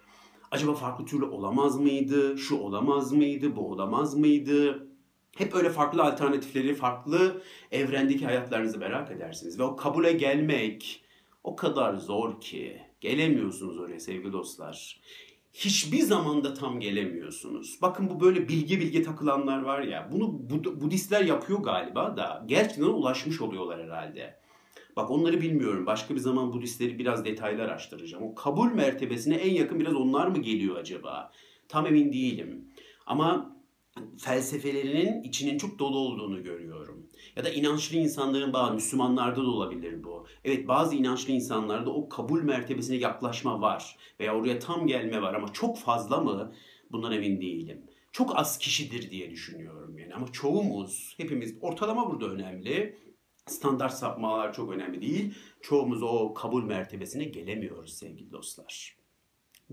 Acaba 0.50 0.74
farklı 0.74 1.04
türlü 1.04 1.24
olamaz 1.24 1.80
mıydı? 1.80 2.38
Şu 2.38 2.56
olamaz 2.56 3.12
mıydı? 3.12 3.56
Bu 3.56 3.70
olamaz 3.70 4.16
mıydı? 4.16 4.89
Hep 5.36 5.54
öyle 5.54 5.70
farklı 5.70 6.02
alternatifleri, 6.02 6.74
farklı 6.74 7.42
evrendeki 7.70 8.24
hayatlarınızı 8.24 8.78
merak 8.78 9.10
edersiniz. 9.10 9.58
Ve 9.58 9.62
o 9.62 9.76
kabule 9.76 10.12
gelmek 10.12 11.04
o 11.44 11.56
kadar 11.56 11.94
zor 11.94 12.40
ki. 12.40 12.80
Gelemiyorsunuz 13.00 13.78
oraya 13.78 14.00
sevgili 14.00 14.32
dostlar. 14.32 15.00
Hiçbir 15.52 16.00
zamanda 16.00 16.54
tam 16.54 16.80
gelemiyorsunuz. 16.80 17.78
Bakın 17.82 18.10
bu 18.10 18.20
böyle 18.20 18.48
bilgi 18.48 18.80
bilgi 18.80 19.02
takılanlar 19.02 19.62
var 19.62 19.80
ya. 19.80 20.08
Bunu 20.12 20.50
Bud 20.50 20.80
Budistler 20.80 21.24
yapıyor 21.24 21.58
galiba 21.58 22.16
da 22.16 22.44
gerçekten 22.46 22.82
ulaşmış 22.82 23.40
oluyorlar 23.40 23.82
herhalde. 23.82 24.40
Bak 24.96 25.10
onları 25.10 25.40
bilmiyorum. 25.40 25.86
Başka 25.86 26.14
bir 26.14 26.20
zaman 26.20 26.52
Budistleri 26.52 26.98
biraz 26.98 27.24
detaylı 27.24 27.62
araştıracağım. 27.62 28.24
O 28.24 28.34
kabul 28.34 28.72
mertebesine 28.72 29.34
en 29.34 29.54
yakın 29.54 29.80
biraz 29.80 29.94
onlar 29.94 30.26
mı 30.26 30.38
geliyor 30.38 30.76
acaba? 30.76 31.32
Tam 31.68 31.86
emin 31.86 32.12
değilim. 32.12 32.64
Ama 33.06 33.56
felsefelerinin 34.18 35.22
içinin 35.22 35.58
çok 35.58 35.78
dolu 35.78 35.98
olduğunu 35.98 36.42
görüyorum. 36.42 37.06
Ya 37.36 37.44
da 37.44 37.50
inançlı 37.50 37.96
insanların 37.96 38.52
bazı 38.52 38.74
Müslümanlarda 38.74 39.42
da 39.42 39.48
olabilir 39.48 40.04
bu. 40.04 40.26
Evet 40.44 40.68
bazı 40.68 40.96
inançlı 40.96 41.32
insanlarda 41.32 41.90
o 41.90 42.08
kabul 42.08 42.42
mertebesine 42.42 42.96
yaklaşma 42.96 43.60
var 43.60 43.96
veya 44.20 44.36
oraya 44.36 44.58
tam 44.58 44.86
gelme 44.86 45.22
var 45.22 45.34
ama 45.34 45.52
çok 45.52 45.78
fazla 45.78 46.20
mı 46.20 46.52
bundan 46.92 47.12
emin 47.12 47.40
değilim. 47.40 47.86
Çok 48.12 48.38
az 48.38 48.58
kişidir 48.58 49.10
diye 49.10 49.30
düşünüyorum 49.30 49.98
yani 49.98 50.14
ama 50.14 50.32
çoğumuz 50.32 51.14
hepimiz 51.16 51.54
ortalama 51.60 52.10
burada 52.10 52.26
önemli. 52.26 52.98
Standart 53.46 53.94
sapmalar 53.94 54.52
çok 54.52 54.72
önemli 54.72 55.02
değil. 55.02 55.34
Çoğumuz 55.60 56.02
o 56.02 56.34
kabul 56.34 56.62
mertebesine 56.64 57.24
gelemiyoruz 57.24 57.94
sevgili 57.94 58.32
dostlar. 58.32 58.96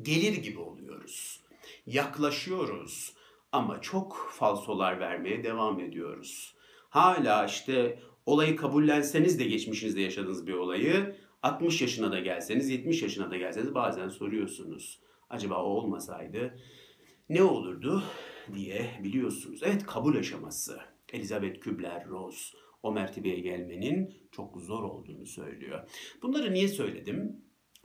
Gelir 0.02 0.38
gibi 0.38 0.60
oluyoruz. 0.60 1.42
Yaklaşıyoruz 1.86 3.14
ama 3.52 3.82
çok 3.82 4.32
falsolar 4.32 5.00
vermeye 5.00 5.44
devam 5.44 5.80
ediyoruz. 5.80 6.56
Hala 6.90 7.46
işte 7.46 8.00
olayı 8.26 8.56
kabullenseniz 8.56 9.40
de 9.40 9.44
geçmişinizde 9.44 10.02
yaşadığınız 10.02 10.48
bir 10.48 10.54
olayı 10.54 11.16
60 11.44 11.82
yaşına 11.82 12.12
da 12.12 12.20
gelseniz 12.20 12.70
70 12.70 13.02
yaşına 13.02 13.32
da 13.32 13.38
gelseniz 13.38 13.76
bazen 13.76 14.10
soruyorsunuz. 14.10 15.00
Acaba 15.30 15.64
o 15.64 15.68
olmasaydı 15.68 16.60
ne 17.30 17.44
olurdu 17.44 18.04
diye 18.56 19.00
biliyorsunuz. 19.04 19.62
Evet 19.64 19.86
kabul 19.86 20.16
aşaması. 20.16 20.80
Elizabeth 21.14 21.60
Kübler-Ross 21.60 22.54
o 22.84 22.92
mertebeye 22.92 23.40
gelmenin 23.40 24.14
çok 24.32 24.62
zor 24.62 24.84
olduğunu 24.84 25.26
söylüyor. 25.26 25.90
Bunları 26.22 26.54
niye 26.54 26.68
söyledim? 26.68 27.42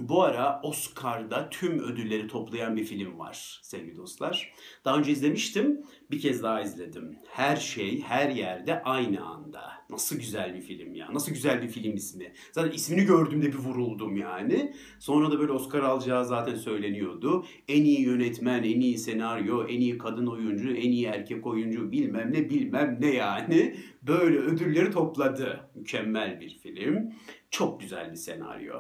Bu 0.08 0.22
ara 0.22 0.60
Oscar'da 0.62 1.50
tüm 1.50 1.78
ödülleri 1.78 2.28
toplayan 2.28 2.76
bir 2.76 2.84
film 2.84 3.18
var 3.18 3.60
sevgili 3.62 3.96
dostlar. 3.96 4.52
Daha 4.84 4.98
önce 4.98 5.12
izlemiştim, 5.12 5.80
bir 6.10 6.20
kez 6.20 6.42
daha 6.42 6.60
izledim. 6.60 7.18
Her 7.28 7.56
şey, 7.56 8.00
her 8.00 8.30
yerde 8.30 8.82
aynı 8.82 9.24
anda. 9.26 9.72
Nasıl 9.90 10.16
güzel 10.16 10.54
bir 10.54 10.60
film 10.60 10.94
ya, 10.94 11.14
nasıl 11.14 11.32
güzel 11.32 11.62
bir 11.62 11.68
film 11.68 11.96
ismi. 11.96 12.32
Zaten 12.52 12.70
ismini 12.70 13.04
gördüğümde 13.04 13.46
bir 13.46 13.58
vuruldum 13.58 14.16
yani. 14.16 14.72
Sonra 14.98 15.30
da 15.30 15.38
böyle 15.38 15.52
Oscar 15.52 15.82
alacağı 15.82 16.24
zaten 16.24 16.54
söyleniyordu. 16.54 17.44
En 17.68 17.84
iyi 17.84 18.00
yönetmen, 18.00 18.62
en 18.62 18.80
iyi 18.80 18.98
senaryo, 18.98 19.66
en 19.66 19.80
iyi 19.80 19.98
kadın 19.98 20.26
oyuncu, 20.26 20.70
en 20.70 20.90
iyi 20.90 21.06
erkek 21.06 21.46
oyuncu 21.46 21.92
bilmem 21.92 22.32
ne 22.32 22.50
bilmem 22.50 22.98
ne 23.00 23.14
yani. 23.14 23.76
Böyle 24.02 24.38
ödülleri 24.38 24.90
topladı. 24.90 25.70
Mükemmel 25.74 26.40
bir 26.40 26.58
film. 26.58 27.12
Çok 27.50 27.80
güzel 27.80 28.10
bir 28.10 28.16
senaryo. 28.16 28.74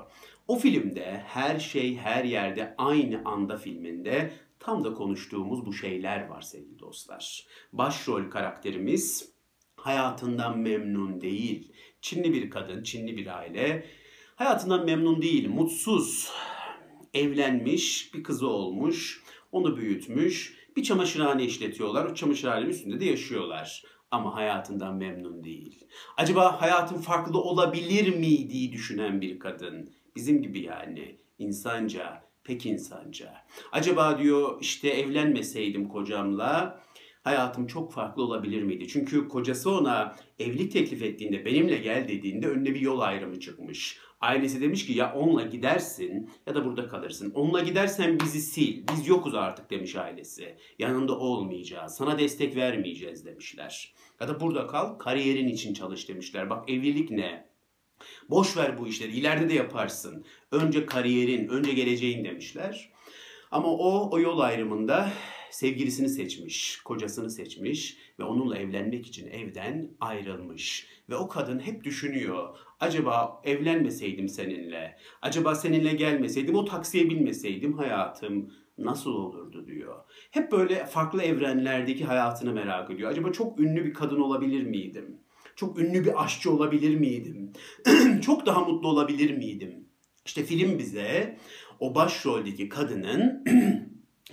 O 0.48 0.58
filmde 0.58 1.22
her 1.26 1.58
şey 1.58 1.96
her 1.96 2.24
yerde 2.24 2.74
aynı 2.78 3.22
anda 3.24 3.56
filminde 3.56 4.32
tam 4.58 4.84
da 4.84 4.94
konuştuğumuz 4.94 5.66
bu 5.66 5.72
şeyler 5.72 6.26
var 6.26 6.42
sevgili 6.42 6.78
dostlar. 6.78 7.46
Başrol 7.72 8.30
karakterimiz 8.30 9.32
hayatından 9.76 10.58
memnun 10.58 11.20
değil. 11.20 11.72
Çinli 12.00 12.32
bir 12.32 12.50
kadın, 12.50 12.82
Çinli 12.82 13.16
bir 13.16 13.38
aile. 13.38 13.86
Hayatından 14.36 14.84
memnun 14.84 15.22
değil, 15.22 15.48
mutsuz. 15.48 16.32
Evlenmiş, 17.14 18.14
bir 18.14 18.22
kızı 18.22 18.48
olmuş, 18.48 19.22
onu 19.52 19.76
büyütmüş. 19.76 20.62
Bir 20.76 20.82
çamaşırhane 20.82 21.44
işletiyorlar, 21.44 22.04
o 22.04 22.14
çamaşırhanenin 22.14 22.70
üstünde 22.70 23.00
de 23.00 23.04
yaşıyorlar 23.04 23.84
ama 24.10 24.34
hayatından 24.34 24.94
memnun 24.94 25.44
değil. 25.44 25.84
Acaba 26.16 26.60
hayatın 26.60 26.98
farklı 26.98 27.38
olabilir 27.38 28.16
miydi 28.16 28.72
düşünen 28.72 29.20
bir 29.20 29.38
kadın. 29.38 29.90
Bizim 30.16 30.42
gibi 30.42 30.60
yani 30.60 31.16
insanca, 31.38 32.24
pek 32.44 32.66
insanca. 32.66 33.34
Acaba 33.72 34.18
diyor 34.18 34.58
işte 34.60 34.88
evlenmeseydim 34.88 35.88
kocamla 35.88 36.80
hayatım 37.24 37.66
çok 37.66 37.92
farklı 37.92 38.22
olabilir 38.22 38.62
miydi? 38.62 38.88
Çünkü 38.88 39.28
kocası 39.28 39.70
ona 39.70 40.16
evlilik 40.38 40.72
teklif 40.72 41.02
ettiğinde 41.02 41.44
benimle 41.44 41.76
gel 41.76 42.08
dediğinde 42.08 42.48
önüne 42.48 42.74
bir 42.74 42.80
yol 42.80 43.00
ayrımı 43.00 43.40
çıkmış. 43.40 43.98
Ailesi 44.20 44.60
demiş 44.60 44.86
ki 44.86 44.92
ya 44.92 45.14
onunla 45.14 45.42
gidersin 45.42 46.30
ya 46.46 46.54
da 46.54 46.64
burada 46.64 46.88
kalırsın. 46.88 47.32
Onunla 47.34 47.60
gidersen 47.60 48.20
bizi 48.20 48.40
sil. 48.52 48.74
Biz 48.92 49.08
yokuz 49.08 49.34
artık 49.34 49.70
demiş 49.70 49.96
ailesi. 49.96 50.56
Yanında 50.78 51.18
olmayacağız. 51.18 51.94
Sana 51.94 52.18
destek 52.18 52.56
vermeyeceğiz 52.56 53.26
demişler. 53.26 53.94
Ya 54.20 54.28
da 54.28 54.40
burada 54.40 54.66
kal 54.66 54.94
kariyerin 54.98 55.48
için 55.48 55.74
çalış 55.74 56.08
demişler. 56.08 56.50
Bak 56.50 56.70
evlilik 56.70 57.10
ne? 57.10 57.51
Boş 58.30 58.56
ver 58.56 58.78
bu 58.78 58.88
işleri. 58.88 59.12
İleride 59.12 59.48
de 59.48 59.54
yaparsın. 59.54 60.24
Önce 60.52 60.86
kariyerin, 60.86 61.48
önce 61.48 61.72
geleceğin 61.72 62.24
demişler. 62.24 62.92
Ama 63.50 63.68
o 63.68 64.10
o 64.10 64.20
yol 64.20 64.38
ayrımında 64.38 65.12
sevgilisini 65.50 66.08
seçmiş, 66.08 66.80
kocasını 66.84 67.30
seçmiş 67.30 67.96
ve 68.18 68.24
onunla 68.24 68.58
evlenmek 68.58 69.06
için 69.06 69.30
evden 69.30 69.90
ayrılmış. 70.00 70.86
Ve 71.08 71.16
o 71.16 71.28
kadın 71.28 71.58
hep 71.58 71.84
düşünüyor. 71.84 72.58
Acaba 72.80 73.40
evlenmeseydim 73.44 74.28
seninle, 74.28 74.98
acaba 75.22 75.54
seninle 75.54 75.92
gelmeseydim, 75.92 76.54
o 76.54 76.64
taksiye 76.64 77.10
binmeseydim 77.10 77.78
hayatım 77.78 78.52
nasıl 78.78 79.10
olurdu 79.10 79.66
diyor. 79.66 80.04
Hep 80.30 80.52
böyle 80.52 80.86
farklı 80.86 81.22
evrenlerdeki 81.22 82.04
hayatını 82.04 82.52
merak 82.52 82.90
ediyor. 82.90 83.10
Acaba 83.10 83.32
çok 83.32 83.60
ünlü 83.60 83.84
bir 83.84 83.94
kadın 83.94 84.20
olabilir 84.20 84.62
miydim? 84.62 85.20
Çok 85.56 85.78
ünlü 85.78 86.04
bir 86.04 86.24
aşçı 86.24 86.52
olabilir 86.52 86.96
miydim? 86.96 87.52
çok 88.22 88.46
daha 88.46 88.60
mutlu 88.60 88.88
olabilir 88.88 89.36
miydim? 89.36 89.84
İşte 90.26 90.44
film 90.44 90.78
bize 90.78 91.38
o 91.80 91.94
başroldeki 91.94 92.68
kadının 92.68 93.44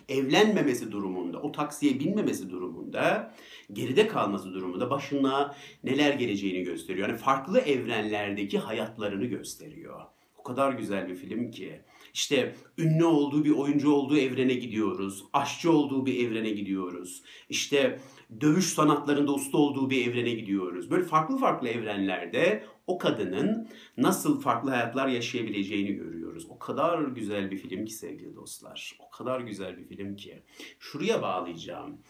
evlenmemesi 0.09 0.91
durumunda, 0.91 1.41
o 1.41 1.51
taksiye 1.51 1.99
binmemesi 1.99 2.49
durumunda, 2.49 3.33
geride 3.73 4.07
kalması 4.07 4.53
durumunda 4.53 4.89
başına 4.89 5.55
neler 5.83 6.13
geleceğini 6.13 6.63
gösteriyor. 6.63 7.09
Yani 7.09 7.17
farklı 7.17 7.59
evrenlerdeki 7.59 8.59
hayatlarını 8.59 9.25
gösteriyor. 9.25 10.01
O 10.37 10.43
kadar 10.43 10.73
güzel 10.73 11.07
bir 11.09 11.15
film 11.15 11.51
ki. 11.51 11.81
İşte 12.13 12.55
ünlü 12.77 13.05
olduğu 13.05 13.45
bir 13.45 13.51
oyuncu 13.51 13.91
olduğu 13.91 14.17
evrene 14.17 14.53
gidiyoruz. 14.53 15.23
Aşçı 15.33 15.71
olduğu 15.71 16.05
bir 16.05 16.27
evrene 16.27 16.49
gidiyoruz. 16.49 17.23
İşte 17.49 17.99
dövüş 18.41 18.65
sanatlarında 18.65 19.33
usta 19.33 19.57
olduğu 19.57 19.89
bir 19.89 20.07
evrene 20.07 20.31
gidiyoruz. 20.31 20.91
Böyle 20.91 21.03
farklı 21.03 21.37
farklı 21.37 21.67
evrenlerde 21.67 22.63
o 22.87 22.97
kadının 22.97 23.67
nasıl 23.97 24.41
farklı 24.41 24.69
hayatlar 24.69 25.07
yaşayabileceğini 25.07 25.93
görüyoruz. 25.93 26.45
O 26.49 26.59
kadar 26.59 27.01
güzel 27.01 27.51
bir 27.51 27.57
film 27.57 27.85
ki 27.85 27.93
sevgili 27.93 28.35
dostlar. 28.35 28.97
O 28.99 29.09
kadar 29.09 29.39
güzel 29.41 29.77
bir 29.77 29.87
film 29.87 30.15
ki. 30.15 30.43
Şuraya 30.79 31.21
bağlayacağım. 31.21 32.01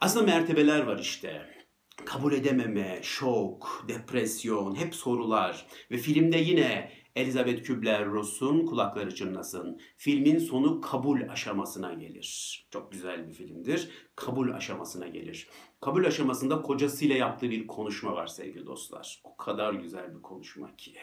Aslında 0.00 0.26
mertebeler 0.26 0.86
var 0.86 0.98
işte 0.98 1.56
kabul 2.04 2.32
edememe, 2.32 2.98
şok, 3.02 3.84
depresyon, 3.88 4.74
hep 4.74 4.94
sorular 4.94 5.66
ve 5.90 5.96
filmde 5.96 6.38
yine 6.38 6.90
Elizabeth 7.16 7.62
Kübler-Ross'un 7.62 8.66
Kulakları 8.66 9.14
Çınlasın. 9.14 9.80
Filmin 9.96 10.38
sonu 10.38 10.80
kabul 10.80 11.20
aşamasına 11.28 11.94
gelir. 11.94 12.66
Çok 12.70 12.92
güzel 12.92 13.28
bir 13.28 13.32
filmdir. 13.32 13.90
Kabul 14.16 14.52
aşamasına 14.52 15.08
gelir. 15.08 15.48
Kabul 15.80 16.04
aşamasında 16.04 16.62
kocasıyla 16.62 17.16
yaptığı 17.16 17.50
bir 17.50 17.66
konuşma 17.66 18.12
var 18.12 18.26
sevgili 18.26 18.66
dostlar. 18.66 19.20
O 19.24 19.36
kadar 19.36 19.74
güzel 19.74 20.14
bir 20.14 20.22
konuşma 20.22 20.76
ki. 20.76 20.94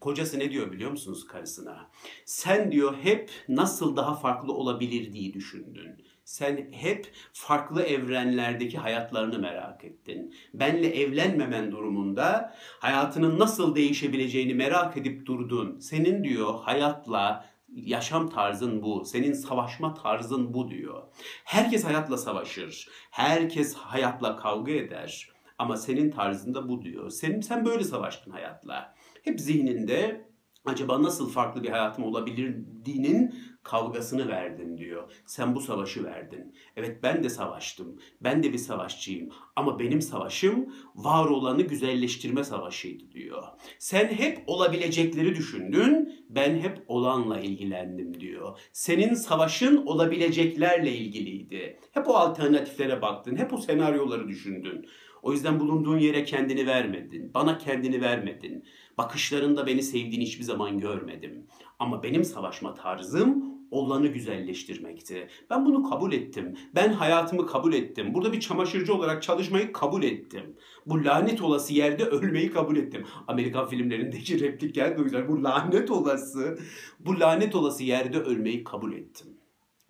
Kocası 0.00 0.38
ne 0.38 0.50
diyor 0.50 0.72
biliyor 0.72 0.90
musunuz 0.90 1.26
karısına? 1.26 1.90
Sen 2.24 2.72
diyor 2.72 2.96
hep 3.02 3.30
nasıl 3.48 3.96
daha 3.96 4.14
farklı 4.14 4.52
olabilir 4.52 5.12
diye 5.12 5.32
düşündün. 5.34 6.05
Sen 6.26 6.68
hep 6.72 7.12
farklı 7.32 7.82
evrenlerdeki 7.82 8.78
hayatlarını 8.78 9.38
merak 9.38 9.84
ettin. 9.84 10.34
Benle 10.54 11.00
evlenmemen 11.00 11.72
durumunda 11.72 12.54
hayatının 12.80 13.38
nasıl 13.38 13.74
değişebileceğini 13.74 14.54
merak 14.54 14.96
edip 14.96 15.26
durdun. 15.26 15.78
Senin 15.78 16.24
diyor 16.24 16.54
hayatla 16.62 17.46
yaşam 17.68 18.30
tarzın 18.30 18.82
bu. 18.82 19.04
Senin 19.04 19.32
savaşma 19.32 19.94
tarzın 19.94 20.54
bu 20.54 20.70
diyor. 20.70 21.02
Herkes 21.44 21.84
hayatla 21.84 22.16
savaşır. 22.16 22.88
Herkes 23.10 23.74
hayatla 23.74 24.36
kavga 24.36 24.72
eder. 24.72 25.28
Ama 25.58 25.76
senin 25.76 26.10
tarzında 26.10 26.68
bu 26.68 26.82
diyor. 26.82 27.10
Senin 27.10 27.40
sen 27.40 27.64
böyle 27.64 27.84
savaştın 27.84 28.30
hayatla. 28.30 28.94
Hep 29.22 29.40
zihninde 29.40 30.28
acaba 30.66 31.02
nasıl 31.02 31.30
farklı 31.30 31.62
bir 31.62 31.68
hayatım 31.68 32.04
olabilirdiğinin 32.04 33.34
kavgasını 33.62 34.28
verdim 34.28 34.78
diyor. 34.78 35.12
Sen 35.26 35.54
bu 35.54 35.60
savaşı 35.60 36.04
verdin. 36.04 36.54
Evet 36.76 37.02
ben 37.02 37.24
de 37.24 37.28
savaştım. 37.28 37.98
Ben 38.20 38.42
de 38.42 38.52
bir 38.52 38.58
savaşçıyım. 38.58 39.28
Ama 39.56 39.78
benim 39.78 40.00
savaşım 40.00 40.74
var 40.94 41.24
olanı 41.24 41.62
güzelleştirme 41.62 42.44
savaşıydı 42.44 43.12
diyor. 43.12 43.42
Sen 43.78 44.08
hep 44.08 44.42
olabilecekleri 44.46 45.34
düşündün. 45.34 46.24
Ben 46.30 46.58
hep 46.58 46.84
olanla 46.88 47.40
ilgilendim 47.40 48.20
diyor. 48.20 48.58
Senin 48.72 49.14
savaşın 49.14 49.86
olabileceklerle 49.86 50.92
ilgiliydi. 50.92 51.80
Hep 51.92 52.08
o 52.08 52.14
alternatiflere 52.14 53.02
baktın. 53.02 53.36
Hep 53.36 53.52
o 53.52 53.56
senaryoları 53.56 54.28
düşündün. 54.28 54.86
O 55.22 55.32
yüzden 55.32 55.60
bulunduğun 55.60 55.98
yere 55.98 56.24
kendini 56.24 56.66
vermedin. 56.66 57.34
Bana 57.34 57.58
kendini 57.58 58.00
vermedin. 58.00 58.64
Bakışlarında 58.98 59.66
beni 59.66 59.82
sevdiğini 59.82 60.24
hiçbir 60.24 60.44
zaman 60.44 60.78
görmedim. 60.78 61.46
Ama 61.78 62.02
benim 62.02 62.24
savaşma 62.24 62.74
tarzım 62.74 63.56
olanı 63.70 64.06
güzelleştirmekti. 64.06 65.28
Ben 65.50 65.66
bunu 65.66 65.90
kabul 65.90 66.12
ettim. 66.12 66.56
Ben 66.74 66.92
hayatımı 66.92 67.46
kabul 67.46 67.72
ettim. 67.72 68.14
Burada 68.14 68.32
bir 68.32 68.40
çamaşırcı 68.40 68.94
olarak 68.94 69.22
çalışmayı 69.22 69.72
kabul 69.72 70.02
ettim. 70.02 70.56
Bu 70.86 71.04
lanet 71.04 71.42
olası 71.42 71.74
yerde 71.74 72.04
ölmeyi 72.04 72.50
kabul 72.50 72.76
ettim. 72.76 73.06
Amerikan 73.28 73.66
filmlerindeki 73.68 74.40
replik 74.40 74.74
geldi 74.74 75.00
o 75.00 75.04
yüzden. 75.04 75.28
Bu 75.28 75.44
lanet 75.44 75.90
olası, 75.90 76.58
bu 77.00 77.20
lanet 77.20 77.54
olası 77.54 77.84
yerde 77.84 78.20
ölmeyi 78.20 78.64
kabul 78.64 78.92
ettim. 78.92 79.35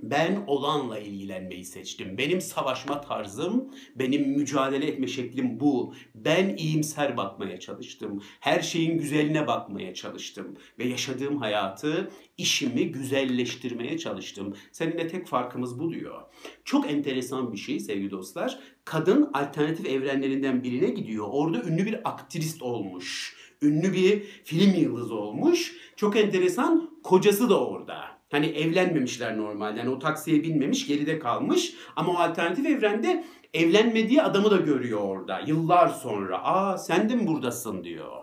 Ben 0.03 0.45
olanla 0.47 0.99
ilgilenmeyi 0.99 1.65
seçtim. 1.65 2.19
Benim 2.19 2.41
savaşma 2.41 3.01
tarzım, 3.01 3.75
benim 3.95 4.29
mücadele 4.29 4.87
etme 4.87 5.07
şeklim 5.07 5.61
bu. 5.61 5.95
Ben 6.15 6.57
iyimser 6.57 7.17
bakmaya 7.17 7.61
çalıştım. 7.61 8.23
Her 8.41 8.61
şeyin 8.61 8.99
güzeline 8.99 9.47
bakmaya 9.47 9.95
çalıştım. 9.95 10.57
Ve 10.79 10.85
yaşadığım 10.85 11.39
hayatı, 11.39 12.11
işimi 12.39 12.93
güzelleştirmeye 12.93 13.99
çalıştım. 13.99 14.57
Seninle 14.73 15.09
tek 15.09 15.27
farkımız 15.27 15.79
bu 15.79 15.93
diyor. 15.93 16.23
Çok 16.65 16.91
enteresan 16.91 17.53
bir 17.53 17.59
şey 17.59 17.81
sevgili 17.81 18.11
dostlar. 18.11 18.59
Kadın 18.85 19.31
alternatif 19.35 19.87
evrenlerinden 19.87 20.63
birine 20.63 20.89
gidiyor. 20.89 21.27
Orada 21.31 21.63
ünlü 21.63 21.87
bir 21.87 22.09
aktrist 22.09 22.63
olmuş. 22.63 23.37
Ünlü 23.63 23.93
bir 23.93 24.23
film 24.45 24.75
yıldızı 24.75 25.15
olmuş. 25.15 25.77
Çok 25.97 26.17
enteresan. 26.17 26.91
Kocası 27.03 27.51
da 27.51 27.67
orada. 27.67 28.16
Hani 28.31 28.47
evlenmemişler 28.47 29.39
normalde. 29.39 29.79
Yani 29.79 29.91
o 29.91 29.99
taksiye 29.99 30.43
binmemiş, 30.43 30.87
geride 30.87 31.19
kalmış. 31.19 31.75
Ama 31.97 32.13
o 32.13 32.17
alternatif 32.17 32.67
evrende 32.67 33.25
evlenmediği 33.55 34.23
adamı 34.23 34.51
da 34.51 34.57
görüyor 34.57 35.01
orada. 35.01 35.41
Yıllar 35.47 35.89
sonra. 35.89 36.45
Aa 36.45 36.79
sen 36.79 37.09
de 37.09 37.15
mi 37.15 37.27
buradasın 37.27 37.85
diyor. 37.85 38.23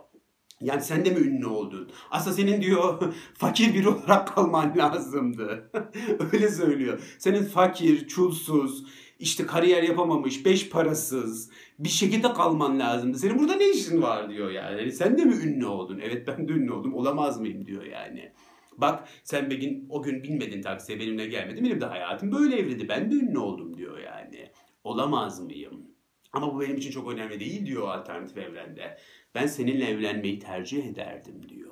Yani 0.62 0.82
sen 0.82 1.06
de 1.06 1.10
mi 1.10 1.20
ünlü 1.20 1.48
oldun? 1.48 1.92
Aslında 2.12 2.36
senin 2.36 2.62
diyor 2.62 3.13
fakir 3.34 3.74
biri 3.74 3.88
olarak 3.88 4.36
kalman 4.36 4.78
lazımdı. 4.78 5.72
Öyle 6.34 6.50
söylüyor. 6.50 7.16
Senin 7.20 7.44
fakir, 7.44 8.08
çulsuz, 8.08 8.86
işte 9.20 9.46
kariyer 9.46 9.84
yapamamış, 9.84 10.46
beş 10.46 10.70
parasız 10.70 11.50
bir 11.80 11.89
şekilde 11.89 12.34
kalman 12.34 12.80
lazımdı. 12.80 13.18
Senin 13.18 13.39
burada 13.39 13.56
ne 13.56 13.70
işin 13.70 14.02
var 14.02 14.30
diyor 14.30 14.52
yani. 14.52 14.80
yani 14.80 14.92
sen 14.92 15.18
de 15.18 15.26
mi 15.26 15.36
ünlü 15.36 15.66
oldun? 15.66 16.00
Evet 16.04 16.28
ben 16.28 16.48
de 16.48 16.54
ünlü 16.54 16.72
oldum. 16.72 16.94
Olamaz 16.94 17.39
mıyım 17.39 17.66
diyor 17.66 17.84
yani. 17.84 18.32
Bak 18.78 19.08
sen 19.24 19.50
begin 19.50 19.86
o 19.90 20.02
gün 20.02 20.24
binmedin 20.24 20.62
taksiye 20.62 21.00
benimle 21.00 21.28
gelmedin. 21.28 21.66
Benim 21.66 21.82
de 21.82 21.86
hayatım 21.86 22.32
böyle 22.32 22.60
evrildi. 22.60 22.90
Ben 22.90 23.12
de 23.12 23.16
ünlü 23.16 23.40
oldum 23.40 23.78
diyor 23.78 23.98
yani. 24.00 24.50
Olamaz 24.84 25.40
mıyım? 25.40 25.88
Ama 26.34 26.56
bu 26.56 26.62
benim 26.62 26.78
için 26.78 26.92
çok 26.92 27.14
önemli 27.14 27.40
değil 27.40 27.66
diyor 27.66 27.88
alternatif 27.88 28.38
evrende. 28.38 28.98
Ben 29.36 29.48
seninle 29.48 29.86
evlenmeyi 29.86 30.40
tercih 30.40 30.86
ederdim 30.86 31.50
diyor. 31.50 31.64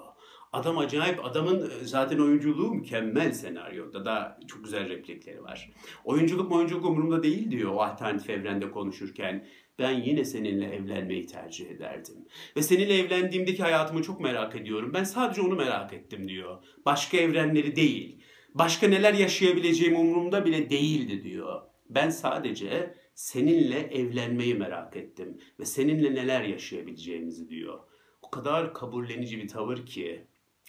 Adam 0.54 0.78
acayip, 0.78 1.26
adamın 1.26 1.70
e, 1.70 1.86
zaten 1.86 2.20
oyunculuğu 2.20 2.74
mükemmel 2.74 3.32
senaryoda 3.32 4.06
da 4.06 4.40
çok 4.48 4.64
güzel 4.64 4.90
replikleri 4.90 5.44
var. 5.44 5.72
Oyunculuk 6.06 6.52
oyunculuk 6.52 6.86
umurumda 6.86 7.24
değil 7.24 7.52
diyor 7.52 7.72
o 7.72 7.82
alternatif 7.82 8.30
evrende 8.30 8.72
konuşurken 8.72 9.46
ben 9.82 9.92
yine 9.92 10.26
seninle 10.26 10.76
evlenmeyi 10.76 11.28
tercih 11.28 11.70
ederdim. 11.70 12.16
Ve 12.58 12.62
seninle 12.62 12.98
evlendiğimdeki 12.98 13.64
hayatımı 13.64 14.04
çok 14.04 14.20
merak 14.20 14.56
ediyorum. 14.56 14.92
Ben 14.94 15.04
sadece 15.04 15.42
onu 15.42 15.56
merak 15.56 15.94
ettim 15.94 16.28
diyor. 16.28 16.64
Başka 16.86 17.18
evrenleri 17.18 17.76
değil. 17.76 18.24
Başka 18.54 18.88
neler 18.88 19.14
yaşayabileceğim 19.14 19.96
umurumda 19.96 20.46
bile 20.46 20.70
değildi 20.70 21.24
diyor. 21.24 21.62
Ben 21.90 22.10
sadece 22.10 22.96
seninle 23.16 23.80
evlenmeyi 23.80 24.56
merak 24.56 24.96
ettim 24.96 25.38
ve 25.60 25.66
seninle 25.66 26.16
neler 26.16 26.42
yaşayabileceğimizi 26.42 27.50
diyor. 27.50 27.80
O 28.22 28.30
kadar 28.30 28.74
kabullenici 28.74 29.38
bir 29.38 29.48
tavır 29.48 29.86
ki. 29.86 30.28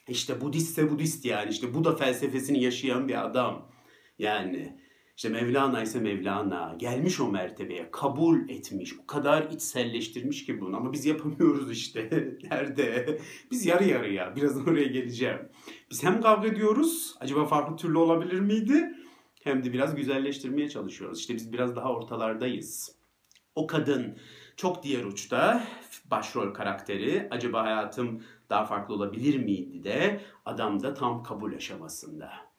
İşte 0.09 0.41
Budistse 0.41 0.91
Budist 0.91 1.25
yani 1.25 1.51
işte 1.51 1.75
bu 1.75 1.85
da 1.85 1.97
felsefesini 1.97 2.63
yaşayan 2.63 3.09
bir 3.09 3.27
adam. 3.27 3.71
Yani 4.19 4.79
işte 5.17 5.29
Mevlana 5.29 5.83
ise 5.83 6.01
Mevlana 6.01 6.75
gelmiş 6.79 7.21
o 7.21 7.29
mertebeye 7.29 7.91
kabul 7.91 8.49
etmiş 8.49 8.99
o 8.99 9.07
kadar 9.07 9.51
içselleştirmiş 9.51 10.47
ki 10.47 10.61
bunu. 10.61 10.77
Ama 10.77 10.93
biz 10.93 11.07
yapamıyoruz 11.07 11.71
işte. 11.71 12.11
Nerede? 12.51 13.19
Biz 13.51 13.67
yarı 13.67 13.85
yarıya 13.85 14.37
birazdan 14.37 14.67
oraya 14.67 14.87
geleceğim. 14.87 15.49
Biz 15.91 16.05
hem 16.05 16.21
kavga 16.21 16.49
ediyoruz 16.49 17.15
acaba 17.21 17.47
farklı 17.47 17.77
türlü 17.77 17.99
olabilir 17.99 18.41
miydi? 18.41 18.93
Hem 19.43 19.65
de 19.65 19.73
biraz 19.73 19.95
güzelleştirmeye 19.95 20.69
çalışıyoruz. 20.69 21.19
İşte 21.21 21.35
biz 21.35 21.53
biraz 21.53 21.77
daha 21.77 21.93
ortalardayız. 21.93 22.97
O 23.55 23.67
kadın 23.67 24.17
çok 24.57 24.83
diğer 24.83 25.05
uçta 25.05 25.65
başrol 26.11 26.55
karakteri 26.55 27.29
acaba 27.31 27.63
hayatım 27.63 28.23
daha 28.51 28.65
farklı 28.65 28.95
olabilir 28.95 29.39
miydi 29.39 29.85
de 29.85 30.21
adam 30.45 30.83
da 30.83 30.95
tam 30.95 31.23
kabul 31.23 31.55
aşamasında 31.55 32.52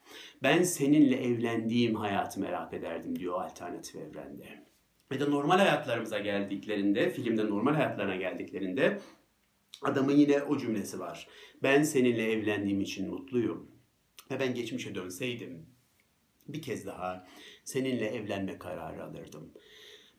ben 0.44 0.64
seninle 0.64 1.24
evlendiğim 1.24 1.96
hayatı 1.96 2.40
merak 2.40 2.74
ederdim 2.74 3.20
diyor 3.20 3.42
alternatif 3.42 3.96
evrende. 3.96 4.64
Ve 5.12 5.20
de 5.20 5.32
normal 5.32 5.58
hayatlarımıza 5.58 6.20
geldiklerinde, 6.20 7.10
filmde 7.10 7.50
normal 7.50 7.74
hayatlarına 7.74 8.16
geldiklerinde 8.16 9.00
adamın 9.82 10.14
yine 10.16 10.44
o 10.44 10.58
cümlesi 10.58 11.00
var. 11.00 11.28
Ben 11.64 11.84
seninle 11.84 12.32
evlendiğim 12.32 12.82
için 12.82 13.10
mutluyum. 13.10 13.72
Ve 14.32 14.40
ben 14.40 14.54
geçmişe 14.56 14.96
dönseydim 14.96 15.74
bir 16.48 16.62
kez 16.62 16.86
daha 16.86 17.28
seninle 17.64 18.06
evlenme 18.06 18.58
kararı 18.58 19.04
alırdım. 19.04 19.54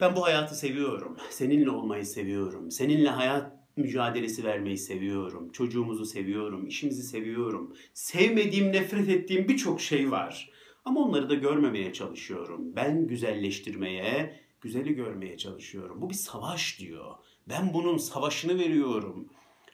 Ben 0.01 0.17
bu 0.17 0.25
hayatı 0.25 0.55
seviyorum. 0.55 1.17
Seninle 1.31 1.71
olmayı 1.71 2.07
seviyorum. 2.07 2.71
Seninle 2.71 3.09
hayat 3.09 3.53
mücadelesi 3.77 4.45
vermeyi 4.45 4.79
seviyorum. 4.79 5.53
Çocuğumuzu 5.53 6.05
seviyorum, 6.05 6.67
işimizi 6.67 7.03
seviyorum. 7.03 7.75
Sevmediğim, 7.95 8.73
nefret 8.73 9.09
ettiğim 9.09 9.49
birçok 9.49 9.81
şey 9.81 10.11
var. 10.11 10.51
Ama 10.85 11.01
onları 11.01 11.29
da 11.29 11.35
görmemeye 11.35 11.93
çalışıyorum. 11.93 12.77
Ben 12.77 13.07
güzelleştirmeye, 13.07 14.41
güzeli 14.61 14.95
görmeye 14.95 15.37
çalışıyorum. 15.37 16.03
Bu 16.03 16.11
bir 16.11 16.15
savaş 16.15 16.81
diyor. 16.81 17.15
Ben 17.49 17.75
bunun 17.75 17.97
savaşını 17.97 18.59
veriyorum. 18.59 19.29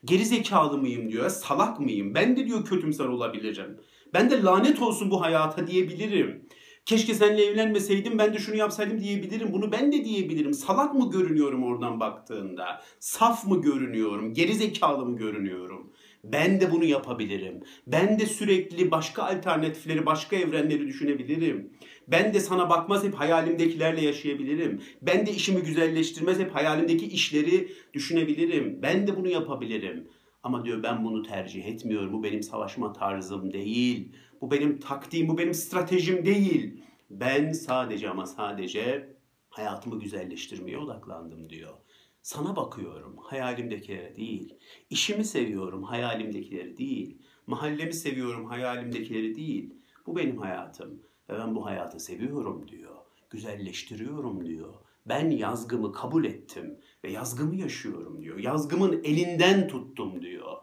Geri 0.05 0.25
zekalı 0.25 0.79
mıyım 0.79 1.11
diyor. 1.13 1.31
Salak 1.31 1.81
mıyım? 1.81 2.15
Ben 2.15 2.37
de 2.37 2.47
diyor 2.47 2.65
kötümser 2.65 3.05
olabilirim. 3.05 3.81
Ben 4.15 4.31
de 4.31 4.43
lanet 4.43 4.83
olsun 4.83 5.11
bu 5.11 5.21
hayata 5.21 5.67
diyebilirim. 5.67 6.49
Keşke 6.85 7.15
seninle 7.15 7.45
evlenmeseydim 7.45 8.19
ben 8.19 8.35
de 8.35 8.39
şunu 8.39 8.57
yapsaydım 8.57 9.01
diyebilirim. 9.01 9.53
Bunu 9.53 9.73
ben 9.73 9.93
de 9.93 10.05
diyebilirim. 10.05 10.55
Salak 10.55 10.95
mı 10.95 11.11
görünüyorum 11.11 11.65
oradan 11.65 12.01
baktığında? 12.01 12.83
Saf 13.01 13.47
mı 13.47 13.63
görünüyorum? 13.63 14.35
Geri 14.35 14.55
zekalı 14.55 15.07
mı 15.07 15.17
görünüyorum? 15.17 15.93
Ben 16.25 16.61
de 16.61 16.73
bunu 16.73 16.85
yapabilirim. 16.85 17.61
Ben 17.87 18.19
de 18.19 18.27
sürekli 18.27 18.91
başka 18.91 19.23
alternatifleri, 19.23 20.07
başka 20.07 20.37
evrenleri 20.37 20.87
düşünebilirim. 20.87 21.73
Ben 22.09 22.35
de 22.35 22.41
sana 22.41 22.71
bakmaz 22.71 23.05
hep 23.05 23.15
hayalimdekilerle 23.15 24.01
yaşayabilirim. 24.01 24.83
Ben 25.03 25.27
de 25.27 25.31
işimi 25.31 25.63
güzelleştirmez 25.63 26.39
hep 26.39 26.55
hayalimdeki 26.55 27.07
işleri 27.07 27.73
düşünebilirim. 27.95 28.83
Ben 28.83 29.07
de 29.07 29.17
bunu 29.17 29.29
yapabilirim. 29.29 30.09
Ama 30.43 30.65
diyor 30.65 30.83
ben 30.83 31.05
bunu 31.05 31.23
tercih 31.23 31.65
etmiyorum. 31.65 32.13
Bu 32.13 32.23
benim 32.25 32.43
savaşma 32.43 32.93
tarzım 32.93 33.53
değil. 33.53 34.13
Bu 34.41 34.51
benim 34.51 34.81
taktiğim, 34.81 35.29
bu 35.29 35.39
benim 35.39 35.55
stratejim 35.55 36.25
değil. 36.25 36.85
Ben 37.11 37.53
sadece 37.53 38.11
ama 38.11 38.27
sadece 38.27 39.17
hayatımı 39.51 40.01
güzelleştirmeye 40.01 40.79
odaklandım 40.79 41.51
diyor. 41.51 41.75
Sana 42.23 42.57
bakıyorum, 42.57 43.17
hayalimdekilere 43.17 44.17
değil. 44.17 44.55
İşimi 44.91 45.25
seviyorum, 45.25 45.83
hayalimdekileri 45.83 46.79
değil. 46.79 47.19
Mahallemi 47.47 47.93
seviyorum, 47.93 48.45
hayalimdekileri 48.45 49.35
değil. 49.35 49.75
Bu 50.07 50.17
benim 50.17 50.39
hayatım 50.39 51.03
ve 51.29 51.39
ben 51.39 51.55
bu 51.55 51.67
hayatı 51.67 52.01
seviyorum 52.01 52.69
diyor. 52.69 52.97
Güzelleştiriyorum 53.31 54.47
diyor. 54.47 54.75
Ben 55.07 55.31
yazgımı 55.31 55.93
kabul 55.93 56.25
ettim 56.25 56.79
ve 57.05 57.11
yazgımı 57.11 57.57
yaşıyorum 57.57 58.23
diyor. 58.23 58.39
Yazgımın 58.39 59.01
elinden 59.05 59.69
tuttum 59.69 60.23
diyor. 60.23 60.57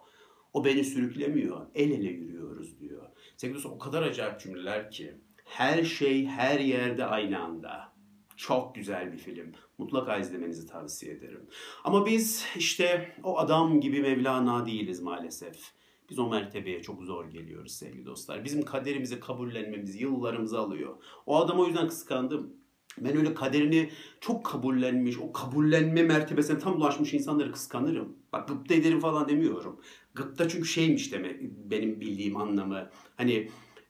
O 0.53 0.65
beni 0.65 0.83
sürüklemiyor. 0.83 1.67
El 1.75 1.91
ele 1.91 2.09
yürüyoruz 2.09 2.79
diyor. 2.79 3.03
Sevgili 3.38 3.67
o 3.67 3.78
kadar 3.78 4.02
acayip 4.02 4.39
cümleler 4.39 4.91
ki. 4.91 5.15
Her 5.45 5.84
şey 5.84 6.26
her 6.26 6.60
yerde 6.60 7.06
aynı 7.06 7.39
anda. 7.39 7.93
Çok 8.38 8.76
güzel 8.76 9.13
bir 9.13 9.17
film. 9.17 9.52
Mutlaka 9.78 10.17
izlemenizi 10.17 10.67
tavsiye 10.67 11.13
ederim. 11.13 11.50
Ama 11.84 12.06
biz 12.06 12.45
işte 12.56 13.15
o 13.23 13.39
adam 13.39 13.82
gibi 13.82 14.02
Mevlana 14.02 14.65
değiliz 14.65 15.02
maalesef. 15.02 15.71
Biz 16.10 16.19
o 16.19 16.30
mertebeye 16.30 16.82
çok 16.82 17.04
zor 17.04 17.26
geliyoruz 17.26 17.71
sevgili 17.71 18.06
dostlar. 18.06 18.45
Bizim 18.45 18.62
kaderimizi 18.62 19.19
kabullenmemiz 19.19 20.02
yıllarımızı 20.02 20.60
alıyor. 20.60 20.95
O 21.26 21.38
adamı 21.38 21.62
o 21.62 21.67
yüzden 21.67 21.88
kıskandım. 21.88 22.54
Ben 22.97 23.17
öyle 23.17 23.34
kaderini 23.34 23.89
çok 24.21 24.45
kabullenmiş, 24.45 25.17
o 25.17 25.32
kabullenme 25.32 26.04
mertebesine 26.04 26.60
tam 26.60 26.78
ulaşmış 26.78 27.13
insanları 27.13 27.52
kıskanırım. 27.52 28.17
Bak 28.38 28.47
gıpta 28.47 28.73
ederim 28.73 29.00
falan 29.00 29.30
demiyorum. 29.30 29.82
Gıpta 30.13 30.50
çünkü 30.50 30.67
şeymiş 30.67 31.12
demek 31.12 31.41
benim 31.41 32.02
bildiğim 32.02 32.38
anlamı. 32.38 32.89
Hani 33.15 33.50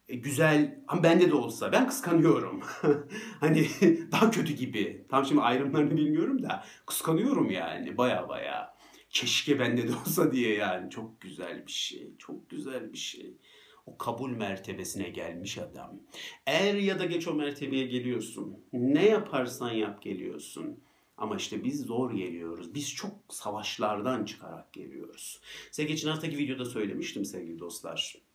e, 0.09 0.15
güzel 0.15 0.79
ama 0.87 1.03
bende 1.03 1.29
de 1.29 1.35
olsa 1.35 1.71
ben 1.71 1.87
kıskanıyorum. 1.87 2.61
hani 3.39 3.67
daha 4.11 4.31
kötü 4.31 4.53
gibi. 4.53 5.05
Tam 5.09 5.25
şimdi 5.25 5.41
ayrımlarını 5.41 5.97
bilmiyorum 5.97 6.43
da 6.43 6.63
kıskanıyorum 6.85 7.51
yani 7.51 7.97
baya 7.97 8.29
baya. 8.29 8.77
Keşke 9.09 9.59
bende 9.59 9.87
de 9.87 9.91
olsa 10.05 10.31
diye 10.31 10.55
yani 10.55 10.89
çok 10.89 11.21
güzel 11.21 11.67
bir 11.67 11.71
şey. 11.71 12.07
Çok 12.17 12.49
güzel 12.49 12.93
bir 12.93 12.97
şey. 12.97 13.37
O 13.85 13.97
kabul 13.97 14.29
mertebesine 14.29 15.09
gelmiş 15.09 15.57
adam. 15.57 15.99
Er 16.45 16.73
ya 16.73 16.99
da 16.99 17.05
geç 17.05 17.27
o 17.27 17.33
mertebeye 17.33 17.85
geliyorsun. 17.85 18.57
Ne 18.73 19.05
yaparsan 19.05 19.71
yap 19.71 20.01
geliyorsun. 20.01 20.79
Ama 21.17 21.35
işte 21.35 21.63
biz 21.63 21.81
zor 21.81 22.11
geliyoruz. 22.11 22.75
Biz 22.75 22.93
çok 22.93 23.11
savaşlardan 23.29 24.25
çıkarak 24.25 24.73
geliyoruz. 24.73 25.41
Size 25.71 25.87
geçen 25.87 26.09
haftaki 26.09 26.37
videoda 26.37 26.65
söylemiştim 26.65 27.25
sevgili 27.25 27.59
dostlar 27.59 28.27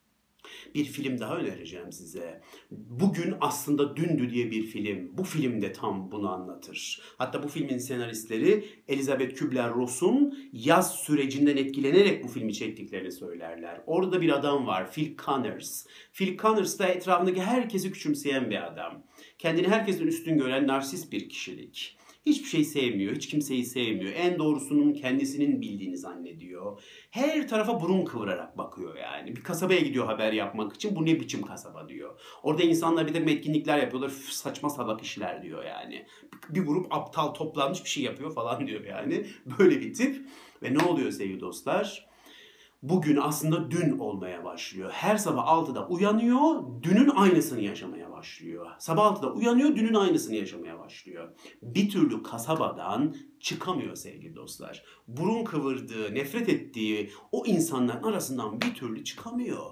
bir 0.74 0.84
film 0.84 1.20
daha 1.20 1.36
önereceğim 1.36 1.92
size. 1.92 2.40
Bugün 2.70 3.34
aslında 3.40 3.96
dündü 3.96 4.30
diye 4.30 4.50
bir 4.50 4.66
film. 4.66 5.10
Bu 5.18 5.24
film 5.24 5.62
de 5.62 5.72
tam 5.72 6.12
bunu 6.12 6.32
anlatır. 6.32 7.00
Hatta 7.18 7.42
bu 7.42 7.48
filmin 7.48 7.78
senaristleri 7.78 8.64
Elizabeth 8.88 9.34
Kübler-Ross'un 9.34 10.38
yaz 10.52 10.94
sürecinden 10.94 11.56
etkilenerek 11.56 12.24
bu 12.24 12.28
filmi 12.28 12.54
çektiklerini 12.54 13.12
söylerler. 13.12 13.80
Orada 13.86 14.20
bir 14.20 14.30
adam 14.30 14.66
var, 14.66 14.92
Phil 14.92 15.16
Connors. 15.16 15.86
Phil 16.12 16.38
Connors 16.38 16.78
da 16.78 16.86
etrafındaki 16.86 17.42
herkesi 17.42 17.92
küçümseyen 17.92 18.50
bir 18.50 18.66
adam. 18.66 19.02
Kendini 19.38 19.68
herkesin 19.68 20.06
üstün 20.06 20.38
gören 20.38 20.66
narsist 20.66 21.12
bir 21.12 21.28
kişilik. 21.28 21.96
Hiçbir 22.26 22.48
şey 22.48 22.64
sevmiyor, 22.64 23.16
hiç 23.16 23.28
kimseyi 23.28 23.64
sevmiyor. 23.64 24.12
En 24.16 24.38
doğrusunun 24.38 24.92
kendisinin 24.92 25.60
bildiğini 25.60 25.98
zannediyor. 25.98 26.82
Her 27.10 27.48
tarafa 27.48 27.80
burun 27.80 28.04
kıvırarak 28.04 28.58
bakıyor 28.58 28.96
yani. 28.96 29.36
Bir 29.36 29.42
kasabaya 29.42 29.80
gidiyor 29.80 30.06
haber 30.06 30.32
yapmak 30.32 30.74
için. 30.74 30.96
Bu 30.96 31.06
ne 31.06 31.20
biçim 31.20 31.42
kasaba 31.42 31.88
diyor. 31.88 32.20
Orada 32.42 32.62
insanlar 32.62 33.06
bir 33.08 33.14
de 33.14 33.32
etkinlikler 33.32 33.78
yapıyorlar. 33.78 34.08
Üf, 34.08 34.28
saçma 34.28 34.70
salak 34.70 35.02
işler 35.02 35.42
diyor 35.42 35.64
yani. 35.64 36.06
Bir 36.48 36.66
grup 36.66 36.86
aptal 36.94 37.28
toplanmış 37.28 37.84
bir 37.84 37.88
şey 37.88 38.04
yapıyor 38.04 38.34
falan 38.34 38.66
diyor 38.66 38.84
yani. 38.84 39.26
Böyle 39.58 39.80
bir 39.80 39.94
tip. 39.94 40.26
Ve 40.62 40.74
ne 40.74 40.84
oluyor 40.84 41.10
sevgili 41.10 41.40
dostlar? 41.40 42.12
bugün 42.82 43.16
aslında 43.16 43.70
dün 43.70 43.98
olmaya 43.98 44.44
başlıyor. 44.44 44.90
Her 44.92 45.16
sabah 45.16 45.46
6'da 45.46 45.86
uyanıyor, 45.88 46.62
dünün 46.82 47.08
aynısını 47.08 47.60
yaşamaya 47.60 48.01
başlıyor. 48.22 48.66
Sabah 48.78 49.16
6'da 49.16 49.32
uyanıyor, 49.32 49.76
dünün 49.76 49.94
aynısını 49.94 50.34
yaşamaya 50.34 50.78
başlıyor. 50.78 51.28
Bir 51.62 51.90
türlü 51.90 52.22
kasabadan 52.22 53.16
çıkamıyor 53.40 53.96
sevgili 53.96 54.36
dostlar. 54.36 54.84
Burun 55.08 55.44
kıvırdığı, 55.44 56.14
nefret 56.14 56.48
ettiği 56.48 57.10
o 57.32 57.46
insanların 57.46 58.02
arasından 58.02 58.60
bir 58.60 58.74
türlü 58.74 59.04
çıkamıyor. 59.04 59.70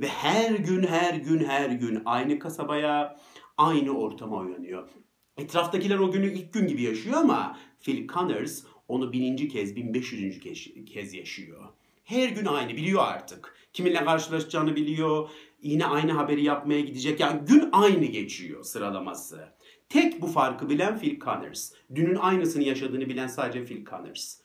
Ve 0.00 0.08
her 0.08 0.50
gün 0.50 0.82
her 0.82 1.14
gün 1.14 1.44
her 1.44 1.70
gün 1.70 2.02
aynı 2.04 2.38
kasabaya, 2.38 3.20
aynı 3.58 3.90
ortama 3.90 4.36
uyanıyor. 4.36 4.88
Etraftakiler 5.36 5.98
o 5.98 6.10
günü 6.10 6.32
ilk 6.32 6.52
gün 6.52 6.66
gibi 6.66 6.82
yaşıyor 6.82 7.16
ama 7.16 7.58
Phil 7.80 8.08
Connors 8.08 8.64
onu 8.88 9.12
bininci 9.12 9.48
kez, 9.48 9.76
1500. 9.76 10.40
kez 10.86 11.14
yaşıyor. 11.14 11.68
Her 12.06 12.28
gün 12.28 12.44
aynı 12.44 12.76
biliyor 12.76 13.02
artık. 13.06 13.54
Kiminle 13.72 14.04
karşılaşacağını 14.04 14.76
biliyor. 14.76 15.30
Yine 15.62 15.86
aynı 15.86 16.12
haberi 16.12 16.44
yapmaya 16.44 16.80
gidecek. 16.80 17.20
Yani 17.20 17.40
gün 17.46 17.68
aynı 17.72 18.04
geçiyor 18.04 18.62
sıralaması. 18.64 19.48
Tek 19.88 20.22
bu 20.22 20.26
farkı 20.26 20.70
bilen 20.70 20.98
Phil 20.98 21.20
Connors. 21.20 21.72
Dünün 21.94 22.14
aynısını 22.14 22.62
yaşadığını 22.62 23.08
bilen 23.08 23.26
sadece 23.26 23.64
Phil 23.64 23.84
Connors. 23.84 24.38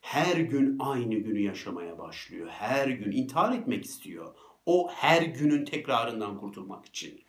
Her 0.00 0.36
gün 0.36 0.76
aynı 0.78 1.14
günü 1.14 1.40
yaşamaya 1.40 1.98
başlıyor. 1.98 2.48
Her 2.50 2.88
gün 2.88 3.12
intihar 3.12 3.58
etmek 3.58 3.84
istiyor. 3.84 4.34
O 4.66 4.90
her 4.90 5.22
günün 5.22 5.64
tekrarından 5.64 6.38
kurtulmak 6.38 6.86
için. 6.86 7.20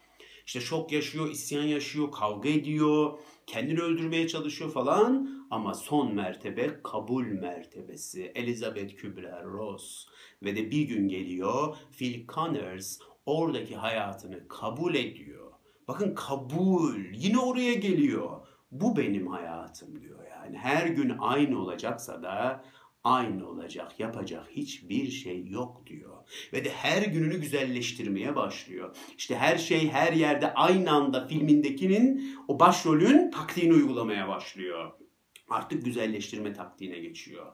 İşte 0.46 0.60
şok 0.60 0.92
yaşıyor, 0.92 1.30
isyan 1.30 1.64
yaşıyor, 1.64 2.12
kavga 2.12 2.50
ediyor, 2.50 3.20
kendini 3.48 3.80
öldürmeye 3.82 4.28
çalışıyor 4.28 4.72
falan. 4.72 5.37
Ama 5.52 5.74
son 5.74 6.16
mertebe 6.16 6.80
kabul 6.84 7.26
mertebesi. 7.26 8.32
Elizabeth 8.36 8.96
Kübler-Ross. 8.96 10.08
Ve 10.44 10.56
de 10.56 10.72
bir 10.72 10.82
gün 10.82 11.08
geliyor 11.08 11.78
Phil 11.98 12.28
Connors 12.28 13.00
oradaki 13.26 13.76
hayatını 13.76 14.48
kabul 14.48 14.96
ediyor. 14.96 15.52
Bakın 15.88 16.16
kabul 16.16 17.00
yine 17.14 17.40
oraya 17.40 17.74
geliyor. 17.74 18.48
Bu 18.72 18.98
benim 18.98 19.28
hayatım 19.28 20.02
diyor 20.02 20.20
yani. 20.32 20.58
Her 20.58 20.88
gün 20.88 21.16
aynı 21.20 21.62
olacaksa 21.62 22.24
da 22.24 22.64
aynı 23.04 23.50
olacak, 23.50 24.00
yapacak 24.00 24.48
hiçbir 24.52 25.12
şey 25.12 25.48
yok 25.48 25.84
diyor. 25.86 26.18
Ve 26.54 26.66
de 26.66 26.70
her 26.70 27.02
gününü 27.02 27.42
güzelleştirmeye 27.42 28.36
başlıyor. 28.36 28.96
İşte 29.18 29.38
her 29.38 29.58
şey 29.58 29.90
her 29.90 30.14
yerde 30.14 30.54
aynı 30.54 30.92
anda 30.92 31.28
filmindekinin 31.28 32.36
o 32.48 32.60
başrolün 32.60 33.32
taktiğini 33.32 33.74
uygulamaya 33.74 34.28
başlıyor. 34.28 34.92
Artık 35.50 35.86
güzelleştirme 35.86 36.54
taktiğine 36.54 37.00
geçiyor. 37.00 37.46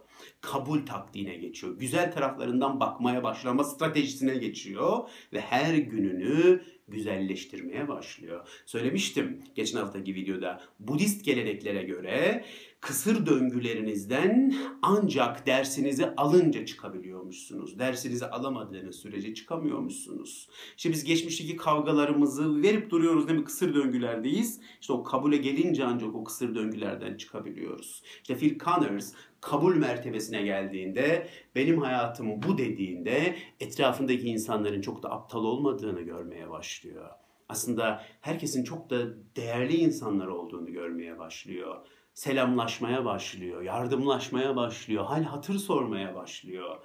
Kabul 0.42 0.86
taktiğine 0.86 1.36
geçiyor. 1.36 1.78
Güzel 1.80 2.12
taraflarından 2.12 2.80
bakmaya 2.80 3.24
başlama 3.24 3.64
stratejisine 3.64 4.36
geçiyor 4.36 5.10
ve 5.34 5.42
her 5.42 5.74
gününü 5.76 6.62
güzelleştirmeye 6.88 7.88
başlıyor. 7.88 8.48
Söylemiştim 8.66 9.42
geçen 9.56 9.80
haftaki 9.80 10.16
videoda 10.16 10.62
Budist 10.80 11.26
geleneklere 11.26 11.84
göre 11.84 12.46
kısır 12.80 13.26
döngülerinizden 13.26 14.56
ancak 14.82 15.46
dersinizi 15.46 16.16
alınca 16.18 16.66
çıkabiliyormuşsunuz. 16.66 17.80
Dersinizi 17.80 18.26
alamadığınız 18.26 18.96
sürece 18.96 19.34
çıkamıyormuşsunuz. 19.34 20.50
İşte 20.78 20.90
biz 20.90 21.04
geçmişteki 21.04 21.56
kavgalarımızı 21.56 22.62
verip 22.62 22.90
duruyoruz 22.90 23.28
değil 23.28 23.40
mi? 23.40 23.46
Kısır 23.46 23.76
döngülerdeyiz. 23.76 24.62
İşte 24.82 24.94
o 24.94 25.04
kabule 25.04 25.38
gelince 25.38 25.86
ancak 25.86 26.16
o 26.16 26.24
kısır 26.24 26.56
döngülerden 26.56 27.18
çıkabiliyoruz. 27.18 28.04
İşte 28.22 28.38
Phil 28.38 28.60
Connors 28.60 29.14
kabul 29.44 29.76
mertebesine 29.76 30.42
geldiğinde, 30.42 31.28
benim 31.56 31.82
hayatım 31.82 32.44
bu 32.44 32.58
dediğinde 32.58 33.36
etrafındaki 33.60 34.28
insanların 34.28 34.82
çok 34.82 35.04
da 35.04 35.12
aptal 35.12 35.44
olmadığını 35.44 36.02
görmeye 36.02 36.50
başlıyor. 36.50 37.10
Aslında 37.50 38.04
herkesin 38.22 38.64
çok 38.64 38.90
da 38.90 38.98
değerli 39.36 39.76
insanlar 39.76 40.28
olduğunu 40.28 40.72
görmeye 40.72 41.20
başlıyor. 41.20 41.88
Selamlaşmaya 42.14 43.06
başlıyor, 43.06 43.62
yardımlaşmaya 43.62 44.56
başlıyor, 44.56 45.06
hal 45.06 45.24
hatır 45.24 45.54
sormaya 45.54 46.16
başlıyor. 46.16 46.78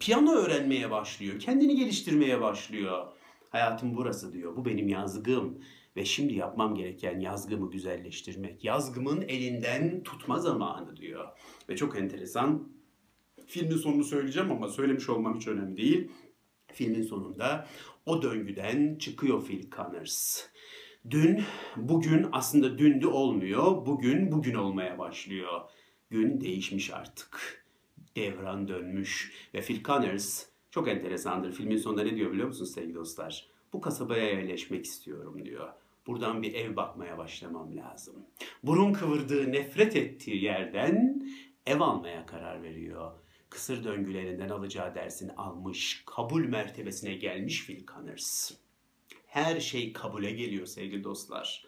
Piyano 0.00 0.32
öğrenmeye 0.32 0.90
başlıyor, 0.90 1.38
kendini 1.38 1.76
geliştirmeye 1.76 2.40
başlıyor. 2.40 3.06
Hayatım 3.50 3.96
burası 3.96 4.32
diyor. 4.32 4.56
Bu 4.56 4.64
benim 4.64 4.88
yazgım. 4.88 5.58
Ve 5.96 6.04
şimdi 6.04 6.34
yapmam 6.34 6.74
gereken 6.74 7.20
yazgımı 7.20 7.70
güzelleştirmek. 7.70 8.64
Yazgımın 8.64 9.22
elinden 9.22 10.02
tutma 10.02 10.38
zamanı 10.38 10.96
diyor. 10.96 11.28
Ve 11.68 11.76
çok 11.76 11.98
enteresan. 11.98 12.72
Filmin 13.46 13.76
sonunu 13.76 14.04
söyleyeceğim 14.04 14.50
ama 14.50 14.68
söylemiş 14.68 15.08
olmam 15.08 15.36
hiç 15.36 15.48
önemli 15.48 15.76
değil. 15.76 16.10
Filmin 16.72 17.02
sonunda 17.02 17.66
o 18.06 18.22
döngüden 18.22 18.96
çıkıyor 18.98 19.46
Phil 19.46 19.70
Connors. 19.70 20.46
Dün, 21.10 21.42
bugün 21.76 22.26
aslında 22.32 22.78
dündü 22.78 23.06
olmuyor. 23.06 23.86
Bugün, 23.86 24.32
bugün 24.32 24.54
olmaya 24.54 24.98
başlıyor. 24.98 25.60
Gün 26.10 26.40
değişmiş 26.40 26.90
artık. 26.90 27.64
Devran 28.16 28.68
dönmüş. 28.68 29.32
Ve 29.54 29.60
Phil 29.60 29.82
Connors 29.84 30.46
çok 30.70 30.88
enteresandır. 30.88 31.52
Filmin 31.52 31.76
sonunda 31.76 32.02
ne 32.02 32.16
diyor 32.16 32.32
biliyor 32.32 32.48
musunuz 32.48 32.72
sevgili 32.72 32.94
dostlar? 32.94 33.46
Bu 33.72 33.80
kasabaya 33.80 34.24
yerleşmek 34.24 34.84
istiyorum 34.84 35.44
diyor. 35.44 35.68
Buradan 36.06 36.42
bir 36.42 36.54
ev 36.54 36.76
bakmaya 36.76 37.18
başlamam 37.18 37.76
lazım. 37.76 38.14
Burun 38.62 38.92
kıvırdığı, 38.92 39.52
nefret 39.52 39.96
ettiği 39.96 40.44
yerden 40.44 41.26
ev 41.66 41.80
almaya 41.80 42.26
karar 42.26 42.62
veriyor. 42.62 43.12
Kısır 43.50 43.84
döngülerinden 43.84 44.48
alacağı 44.48 44.94
dersini 44.94 45.32
almış, 45.32 46.02
kabul 46.06 46.44
mertebesine 46.44 47.14
gelmiş 47.14 47.66
Phil 47.66 47.86
Connors. 47.86 48.52
Her 49.26 49.60
şey 49.60 49.92
kabule 49.92 50.30
geliyor 50.30 50.66
sevgili 50.66 51.04
dostlar. 51.04 51.64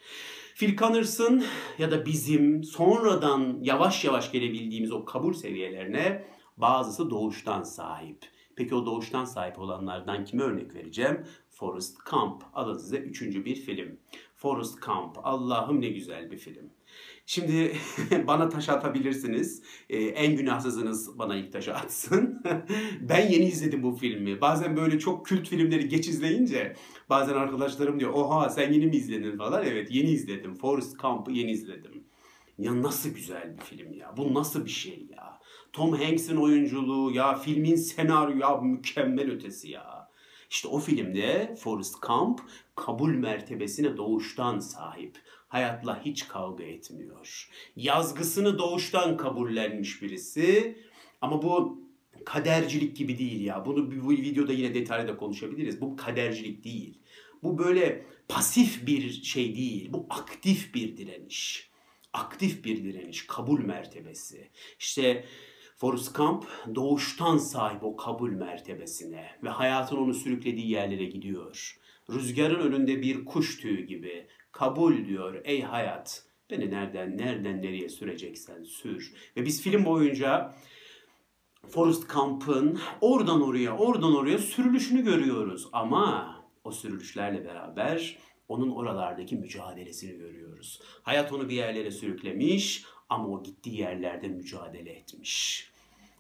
Phil 0.55 0.77
Connors'ın 0.77 1.45
ya 1.79 1.91
da 1.91 2.07
bizim 2.07 2.65
sonradan 2.65 3.59
yavaş 3.63 4.05
yavaş 4.05 4.33
gelebildiğimiz 4.33 4.93
o 4.93 5.05
kabul 5.05 5.33
seviyelerine 5.33 6.25
bazısı 6.57 7.11
doğuştan 7.11 7.63
sahip. 7.63 8.19
Peki 8.57 8.75
o 8.75 8.87
doğuştan 8.87 9.25
sahip 9.25 9.59
olanlardan 9.59 10.25
kime 10.25 10.43
örnek 10.43 10.75
vereceğim? 10.75 11.27
Forrest 11.51 11.97
Gump. 12.11 12.43
Alın 12.55 12.79
size 12.79 12.97
üçüncü 12.97 13.45
bir 13.45 13.57
film. 13.57 13.99
Forrest 14.45 14.83
Gump. 14.83 15.19
Allah'ım 15.23 15.81
ne 15.81 15.89
güzel 15.89 16.31
bir 16.31 16.39
film. 16.39 16.71
Şimdi 17.27 17.77
bana 18.27 18.49
taş 18.49 18.69
atabilirsiniz. 18.69 19.63
Ee, 19.91 19.99
en 19.99 20.37
günahsızınız 20.37 21.19
bana 21.19 21.37
ilk 21.37 21.53
taşı 21.53 21.75
atsın. 21.75 22.43
ben 23.01 23.29
yeni 23.29 23.45
izledim 23.45 23.83
bu 23.83 23.93
filmi. 23.93 24.41
Bazen 24.41 24.77
böyle 24.77 24.99
çok 24.99 25.27
kült 25.27 25.49
filmleri 25.49 25.89
geç 25.89 26.09
izleyince 26.09 26.77
bazen 27.11 27.35
arkadaşlarım 27.35 28.01
diyor 28.01 28.13
oha 28.13 28.51
sen 28.51 28.73
yeni 28.73 28.87
mi 28.87 28.97
izledin 28.97 29.37
falan. 29.39 29.65
Evet 29.67 29.91
yeni 29.91 30.11
izledim. 30.11 30.55
Forrest 30.55 31.03
Gump'ı 31.03 31.33
yeni 31.33 31.51
izledim. 31.51 32.05
Ya 32.59 32.83
nasıl 32.83 33.11
güzel 33.11 33.57
bir 33.59 33.63
film 33.63 33.93
ya. 33.93 34.15
Bu 34.17 34.35
nasıl 34.35 34.65
bir 34.65 34.71
şey 34.71 35.07
ya. 35.17 35.41
Tom 35.73 35.93
Hanks'in 35.93 36.37
oyunculuğu 36.37 37.11
ya 37.11 37.35
filmin 37.35 37.77
senaryo 37.77 38.39
ya 38.39 38.57
mükemmel 38.57 39.31
ötesi 39.31 39.71
ya. 39.71 40.09
İşte 40.51 40.69
o 40.69 40.79
filmde 40.79 41.55
Forrest 41.59 42.03
Gump 42.03 42.41
kabul 42.77 43.11
mertebesine 43.11 43.97
doğuştan 43.97 44.59
sahip. 44.59 45.19
Hayatla 45.49 46.05
hiç 46.05 46.29
kavga 46.29 46.65
etmiyor. 46.65 47.51
Yazgısını 47.77 48.59
doğuştan 48.59 49.17
kabullenmiş 49.17 50.03
birisi. 50.03 50.79
Ama 51.21 51.43
bu 51.43 51.83
kadercilik 52.25 52.97
gibi 52.97 53.19
değil 53.19 53.41
ya. 53.41 53.67
Bunu 53.67 54.05
bu 54.05 54.11
videoda 54.11 54.53
yine 54.53 54.75
detaylı 54.75 55.17
konuşabiliriz. 55.17 55.81
Bu 55.81 55.97
kadercilik 55.97 56.65
değil. 56.65 56.99
Bu 57.43 57.59
böyle 57.59 58.07
pasif 58.29 58.87
bir 58.87 59.11
şey 59.11 59.57
değil. 59.57 59.93
Bu 59.93 60.07
aktif 60.11 60.75
bir 60.75 60.97
direniş. 60.97 61.71
Aktif 62.13 62.65
bir 62.65 62.85
direniş, 62.85 63.27
kabul 63.27 63.61
mertebesi. 63.61 64.51
İşte 64.79 65.25
Forrest 65.77 66.17
Gump 66.17 66.47
doğuştan 66.75 67.39
sahip 67.39 67.85
o 67.85 67.97
kabul 67.97 68.31
mertebesine 68.31 69.31
ve 69.43 69.49
hayatın 69.49 69.97
onu 69.97 70.15
sürüklediği 70.15 70.71
yerlere 70.71 71.05
gidiyor. 71.05 71.81
Rüzgarın 72.11 72.61
önünde 72.61 73.03
bir 73.03 73.25
kuş 73.25 73.61
tüyü 73.61 73.87
gibi 73.87 74.27
kabul 74.53 75.05
diyor 75.05 75.41
ey 75.45 75.63
hayat 75.63 76.25
beni 76.51 76.71
nereden 76.71 77.19
nereden 77.19 77.63
nereye 77.63 77.89
süreceksen 77.89 78.63
sür. 78.63 79.13
Ve 79.37 79.45
biz 79.45 79.63
film 79.63 79.85
boyunca 79.85 80.55
Forrest 81.69 82.15
Gump'ın 82.15 82.81
oradan 83.01 83.43
oraya 83.43 83.77
oradan 83.77 84.17
oraya 84.17 84.39
sürülüşünü 84.39 85.05
görüyoruz 85.05 85.69
ama 85.73 86.35
o 86.65 86.73
sürülüşlerle 86.73 87.45
beraber 87.45 88.19
onun 88.49 88.71
oralardaki 88.71 89.37
mücadelesini 89.37 90.19
görüyoruz. 90.19 90.81
Hayat 91.03 91.33
onu 91.33 91.49
bir 91.49 91.55
yerlere 91.55 91.91
sürüklemiş 91.91 92.85
ama 93.09 93.29
o 93.29 93.43
gittiği 93.43 93.81
yerlerde 93.81 94.29
mücadele 94.29 94.91
etmiş. 94.91 95.71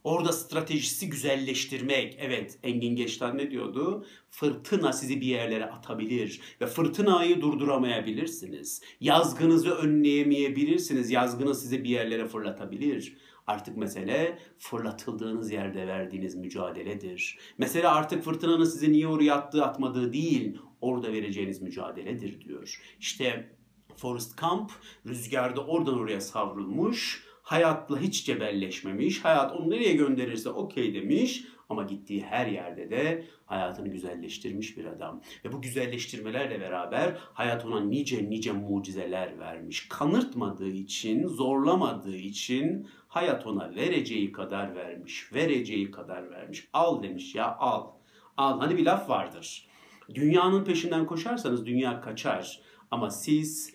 Orada 0.04 0.32
stratejisi 0.32 1.08
güzelleştirmek. 1.08 2.16
Evet 2.20 2.58
Engin 2.62 2.96
Geçtan 2.96 3.38
ne 3.38 3.50
diyordu? 3.50 4.06
Fırtına 4.30 4.92
sizi 4.92 5.20
bir 5.20 5.26
yerlere 5.26 5.64
atabilir 5.64 6.40
ve 6.60 6.66
fırtınayı 6.66 7.40
durduramayabilirsiniz. 7.40 8.82
Yazgınızı 9.00 9.70
önleyemeyebilirsiniz. 9.70 11.10
Yazgını 11.10 11.54
sizi 11.54 11.84
bir 11.84 11.88
yerlere 11.88 12.26
fırlatabilir. 12.26 13.16
Artık 13.46 13.76
mesele 13.76 14.38
fırlatıldığınız 14.58 15.52
yerde 15.52 15.86
verdiğiniz 15.86 16.34
mücadeledir. 16.34 17.38
Mesele 17.58 17.88
artık 17.88 18.24
fırtınanın 18.24 18.64
sizi 18.64 18.92
niye 18.92 19.08
oraya 19.08 19.34
attığı 19.34 19.64
atmadığı 19.64 20.12
değil, 20.12 20.58
orada 20.80 21.12
vereceğiniz 21.12 21.62
mücadeledir 21.62 22.40
diyor. 22.40 22.80
İşte 23.00 23.50
Forrest 23.96 24.40
Gump 24.40 24.70
rüzgarda 25.06 25.66
oradan 25.66 25.98
oraya 25.98 26.20
savrulmuş 26.20 27.24
hayatla 27.44 28.00
hiç 28.00 28.26
cebelleşmemiş. 28.26 29.24
Hayat 29.24 29.52
onu 29.52 29.70
nereye 29.70 29.94
gönderirse 29.94 30.48
okey 30.48 30.94
demiş. 30.94 31.44
Ama 31.68 31.82
gittiği 31.82 32.22
her 32.22 32.46
yerde 32.46 32.90
de 32.90 33.24
hayatını 33.46 33.88
güzelleştirmiş 33.88 34.76
bir 34.76 34.84
adam. 34.84 35.20
Ve 35.44 35.52
bu 35.52 35.62
güzelleştirmelerle 35.62 36.60
beraber 36.60 37.16
hayat 37.18 37.66
ona 37.66 37.80
nice 37.80 38.30
nice 38.30 38.52
mucizeler 38.52 39.38
vermiş. 39.38 39.88
Kanırtmadığı 39.88 40.70
için, 40.70 41.26
zorlamadığı 41.26 42.16
için 42.16 42.88
hayat 43.08 43.46
ona 43.46 43.74
vereceği 43.74 44.32
kadar 44.32 44.74
vermiş. 44.74 45.32
Vereceği 45.34 45.90
kadar 45.90 46.30
vermiş. 46.30 46.68
Al 46.72 47.02
demiş 47.02 47.34
ya 47.34 47.56
al. 47.56 47.86
Al. 48.36 48.60
Hani 48.60 48.76
bir 48.76 48.84
laf 48.84 49.08
vardır. 49.08 49.66
Dünyanın 50.14 50.64
peşinden 50.64 51.06
koşarsanız 51.06 51.66
dünya 51.66 52.00
kaçar. 52.00 52.60
Ama 52.90 53.10
siz 53.10 53.74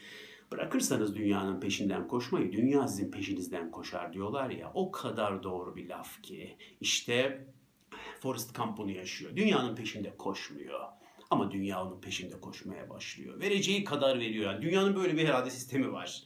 Bırakırsanız 0.52 1.16
dünyanın 1.16 1.60
peşinden 1.60 2.08
koşmayı, 2.08 2.52
dünya 2.52 2.88
sizin 2.88 3.12
peşinizden 3.12 3.72
koşar 3.72 4.14
diyorlar 4.14 4.50
ya. 4.50 4.72
O 4.74 4.92
kadar 4.92 5.44
doğru 5.44 5.76
bir 5.76 5.90
laf 5.90 6.22
ki. 6.24 6.58
İşte 6.82 7.46
Forrest 8.20 8.56
Gump 8.56 8.78
bunu 8.78 8.92
yaşıyor. 8.92 9.36
Dünyanın 9.36 9.76
peşinde 9.76 10.18
koşmuyor. 10.18 10.80
Ama 11.30 11.52
dünya 11.52 11.86
onun 11.86 12.02
peşinde 12.02 12.42
koşmaya 12.42 12.90
başlıyor. 12.90 13.40
Vereceği 13.40 13.84
kadar 13.84 14.20
veriyor. 14.20 14.52
Yani 14.52 14.62
dünyanın 14.62 14.96
böyle 14.96 15.18
bir 15.18 15.28
herhalde 15.28 15.50
sistemi 15.50 15.92
var. 15.92 16.24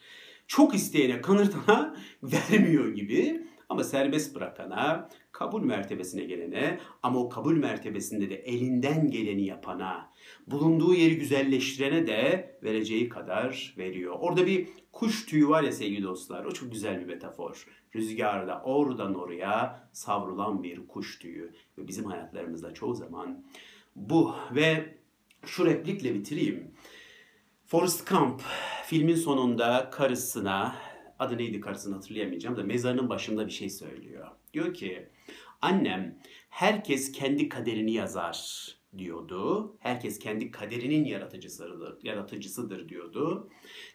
Çok 0.47 0.75
isteyene 0.75 1.21
kanırtana 1.21 1.95
vermiyor 2.23 2.87
gibi. 2.89 3.47
Ama 3.73 3.83
serbest 3.83 4.35
bırakana, 4.35 5.09
kabul 5.31 5.61
mertebesine 5.61 6.23
gelene 6.23 6.79
ama 7.03 7.19
o 7.19 7.29
kabul 7.29 7.57
mertebesinde 7.57 8.29
de 8.29 8.35
elinden 8.35 9.11
geleni 9.11 9.45
yapana, 9.45 10.11
bulunduğu 10.47 10.93
yeri 10.93 11.17
güzelleştirene 11.17 12.07
de 12.07 12.51
vereceği 12.63 13.09
kadar 13.09 13.75
veriyor. 13.77 14.15
Orada 14.19 14.47
bir 14.47 14.67
kuş 14.91 15.25
tüyü 15.25 15.49
var 15.49 15.63
ya 15.63 15.71
sevgili 15.71 16.03
dostlar. 16.03 16.45
O 16.45 16.51
çok 16.51 16.71
güzel 16.71 16.99
bir 16.99 17.05
metafor. 17.05 17.67
Rüzgarda 17.95 18.61
oradan 18.63 19.15
oraya 19.15 19.87
savrulan 19.93 20.63
bir 20.63 20.87
kuş 20.87 21.19
tüyü. 21.19 21.53
Ve 21.77 21.87
bizim 21.87 22.05
hayatlarımızda 22.05 22.73
çoğu 22.73 22.93
zaman 22.93 23.45
bu. 23.95 24.35
Ve 24.55 24.97
şu 25.45 25.65
replikle 25.65 26.13
bitireyim. 26.13 26.71
Forrest 27.65 28.09
Gump 28.09 28.41
filmin 28.85 29.15
sonunda 29.15 29.89
karısına 29.89 30.75
adı 31.23 31.37
neydi 31.37 31.59
karısını 31.59 31.95
hatırlayamayacağım 31.95 32.57
da 32.57 32.63
mezarının 32.63 33.09
başında 33.09 33.47
bir 33.47 33.51
şey 33.51 33.69
söylüyor. 33.69 34.27
Diyor 34.53 34.73
ki 34.73 35.09
annem 35.61 36.19
herkes 36.49 37.11
kendi 37.11 37.49
kaderini 37.49 37.93
yazar 37.93 38.67
diyordu. 38.97 39.75
Herkes 39.79 40.19
kendi 40.19 40.51
kaderinin 40.51 41.05
yaratıcısıdır, 41.05 42.03
yaratıcısıdır 42.03 42.89
diyordu. 42.89 43.49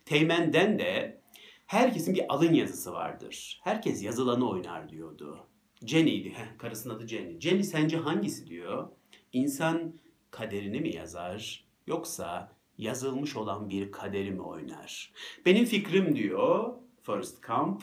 Teğmenden 0.05 0.79
de 0.79 1.21
herkesin 1.67 2.14
bir 2.14 2.35
alın 2.35 2.53
yazısı 2.53 2.93
vardır. 2.93 3.61
Herkes 3.64 4.03
yazılanı 4.03 4.51
oynar 4.51 4.88
diyordu. 4.88 5.47
Jenny'di. 5.87 6.31
Heh, 6.31 6.59
karısının 6.59 6.95
adı 6.95 7.07
Jenny. 7.07 7.41
Jenny 7.41 7.62
sence 7.62 7.97
hangisi 7.97 8.47
diyor? 8.47 8.88
İnsan 9.33 9.95
kaderini 10.31 10.81
mi 10.81 10.97
yazar 10.97 11.64
yoksa 11.87 12.53
yazılmış 12.79 13.37
olan 13.37 13.71
bir 13.71 13.93
kaderi 13.93 14.31
mi 14.31 14.43
oynar? 14.43 15.12
Benim 15.47 15.64
fikrim 15.64 16.17
diyor 16.17 16.75
Forrest 17.09 17.42
Gump 17.47 17.83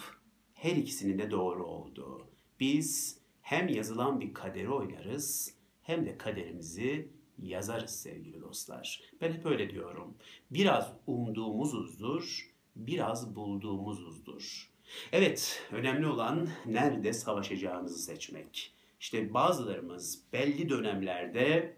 her 0.54 0.76
ikisinin 0.76 1.20
de 1.20 1.32
doğru 1.32 1.66
olduğu. 1.66 2.28
Biz 2.60 3.18
hem 3.42 3.68
yazılan 3.68 4.22
bir 4.22 4.34
kaderi 4.34 4.70
oynarız 4.70 5.54
hem 5.84 6.06
de 6.06 6.18
kaderimizi 6.18 7.08
yazarız 7.42 7.92
sevgili 7.92 8.42
dostlar. 8.42 9.02
Ben 9.22 9.32
hep 9.32 9.46
öyle 9.46 9.70
diyorum. 9.70 10.16
Biraz 10.52 10.94
umduğumuzuzdur, 11.08 12.52
biraz 12.76 13.36
bulduğumuzuzdur. 13.36 14.72
Evet, 15.12 15.64
önemli 15.72 16.08
olan 16.08 16.50
nerede 16.66 17.14
savaşacağımızı 17.14 18.00
seçmek. 18.00 18.74
İşte 19.00 19.34
bazılarımız 19.34 20.22
belli 20.34 20.70
dönemlerde 20.70 21.76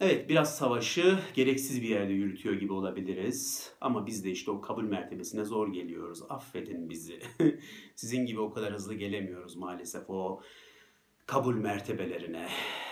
Evet 0.00 0.28
biraz 0.28 0.56
savaşı 0.56 1.18
gereksiz 1.34 1.82
bir 1.82 1.88
yerde 1.88 2.12
yürütüyor 2.12 2.54
gibi 2.54 2.72
olabiliriz. 2.72 3.72
Ama 3.80 4.06
biz 4.06 4.24
de 4.24 4.30
işte 4.30 4.50
o 4.50 4.60
kabul 4.60 4.84
mertebesine 4.84 5.44
zor 5.44 5.72
geliyoruz. 5.72 6.22
Affedin 6.28 6.90
bizi. 6.90 7.20
Sizin 7.94 8.26
gibi 8.26 8.40
o 8.40 8.50
kadar 8.50 8.72
hızlı 8.72 8.94
gelemiyoruz 8.94 9.56
maalesef 9.56 10.10
o 10.10 10.40
kabul 11.26 11.54
mertebelerine. 11.54 12.48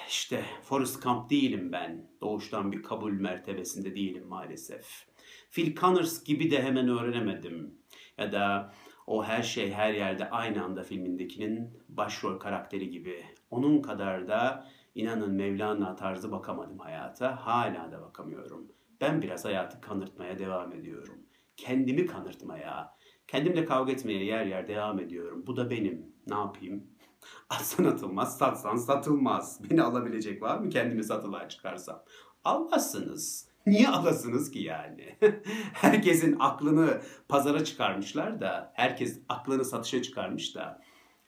İşte 0.08 0.44
Forrest 0.62 1.02
Gump 1.02 1.30
değilim 1.30 1.72
ben. 1.72 2.10
Doğuştan 2.20 2.72
bir 2.72 2.82
kabul 2.82 3.12
mertebesinde 3.12 3.94
değilim 3.94 4.26
maalesef. 4.28 5.06
Phil 5.50 5.76
Connors 5.76 6.24
gibi 6.24 6.50
de 6.50 6.62
hemen 6.62 6.88
öğrenemedim. 6.88 7.74
Ya 8.18 8.32
da 8.32 8.74
o 9.06 9.24
her 9.24 9.42
şey 9.42 9.72
her 9.72 9.94
yerde 9.94 10.30
aynı 10.30 10.64
anda 10.64 10.82
filmindekinin 10.82 11.70
başrol 11.88 12.38
karakteri 12.38 12.90
gibi. 12.90 13.24
Onun 13.50 13.82
kadar 13.82 14.28
da 14.28 14.68
inanın 14.94 15.32
Mevlana 15.32 15.96
tarzı 15.96 16.32
bakamadım 16.32 16.78
hayata. 16.78 17.46
Hala 17.46 17.92
da 17.92 18.02
bakamıyorum. 18.02 18.72
Ben 19.00 19.22
biraz 19.22 19.44
hayatı 19.44 19.80
kanırtmaya 19.80 20.38
devam 20.38 20.72
ediyorum. 20.72 21.18
Kendimi 21.56 22.06
kanırtmaya, 22.06 22.96
kendimle 23.26 23.64
kavga 23.64 23.92
etmeye 23.92 24.24
yer 24.24 24.46
yer 24.46 24.68
devam 24.68 25.00
ediyorum. 25.00 25.44
Bu 25.46 25.56
da 25.56 25.70
benim. 25.70 26.12
Ne 26.26 26.34
yapayım? 26.34 26.86
Alsan 27.50 27.84
atılmaz, 27.84 28.38
satsan 28.38 28.76
satılmaz. 28.76 29.60
Beni 29.70 29.82
alabilecek 29.82 30.42
var 30.42 30.58
mı 30.58 30.68
kendimi 30.68 31.04
satılığa 31.04 31.48
çıkarsam? 31.48 32.02
Almazsınız. 32.44 33.52
Niye 33.66 33.88
alasınız 33.88 34.50
ki 34.50 34.58
yani? 34.58 35.18
Herkesin 35.72 36.36
aklını 36.40 37.00
pazara 37.28 37.64
çıkarmışlar 37.64 38.40
da, 38.40 38.72
herkes 38.74 39.20
aklını 39.28 39.64
satışa 39.64 40.02
çıkarmış 40.02 40.54
da, 40.54 40.82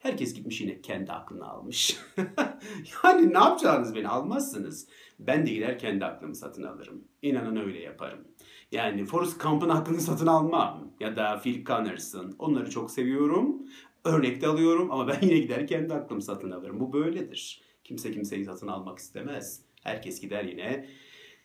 herkes 0.04 0.34
gitmiş 0.34 0.60
yine 0.60 0.80
kendi 0.80 1.12
aklını 1.12 1.48
almış. 1.48 1.96
yani 3.04 3.34
ne 3.34 3.38
yapacağınız 3.38 3.94
beni 3.94 4.08
almazsınız. 4.08 4.88
Ben 5.18 5.46
de 5.46 5.50
gider 5.50 5.78
kendi 5.78 6.04
aklımı 6.04 6.34
satın 6.34 6.62
alırım. 6.62 7.04
İnanın 7.22 7.56
öyle 7.56 7.80
yaparım. 7.80 8.28
Yani 8.72 9.04
Forrest 9.04 9.42
Gump'ın 9.42 9.68
aklını 9.68 10.00
satın 10.00 10.26
almam. 10.26 10.92
Ya 11.00 11.16
da 11.16 11.38
Phil 11.38 11.64
Connors'ın. 11.64 12.36
Onları 12.38 12.70
çok 12.70 12.90
seviyorum. 12.90 13.62
Örnekte 14.04 14.46
alıyorum 14.46 14.90
ama 14.90 15.08
ben 15.08 15.18
yine 15.22 15.38
gider 15.38 15.66
kendi 15.66 15.94
aklımı 15.94 16.22
satın 16.22 16.50
alırım. 16.50 16.80
Bu 16.80 16.92
böyledir. 16.92 17.62
Kimse 17.84 18.12
kimseyi 18.12 18.44
satın 18.44 18.68
almak 18.68 18.98
istemez. 18.98 19.60
Herkes 19.82 20.20
gider 20.20 20.44
yine 20.44 20.88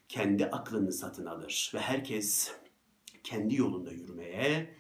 kendi 0.10 0.46
aklını 0.46 0.92
satın 0.92 1.26
alır 1.26 1.72
ve 1.76 1.80
herkes 1.80 2.52
kendi 3.24 3.56
yolunda 3.56 3.92
yürümeye 3.92 4.76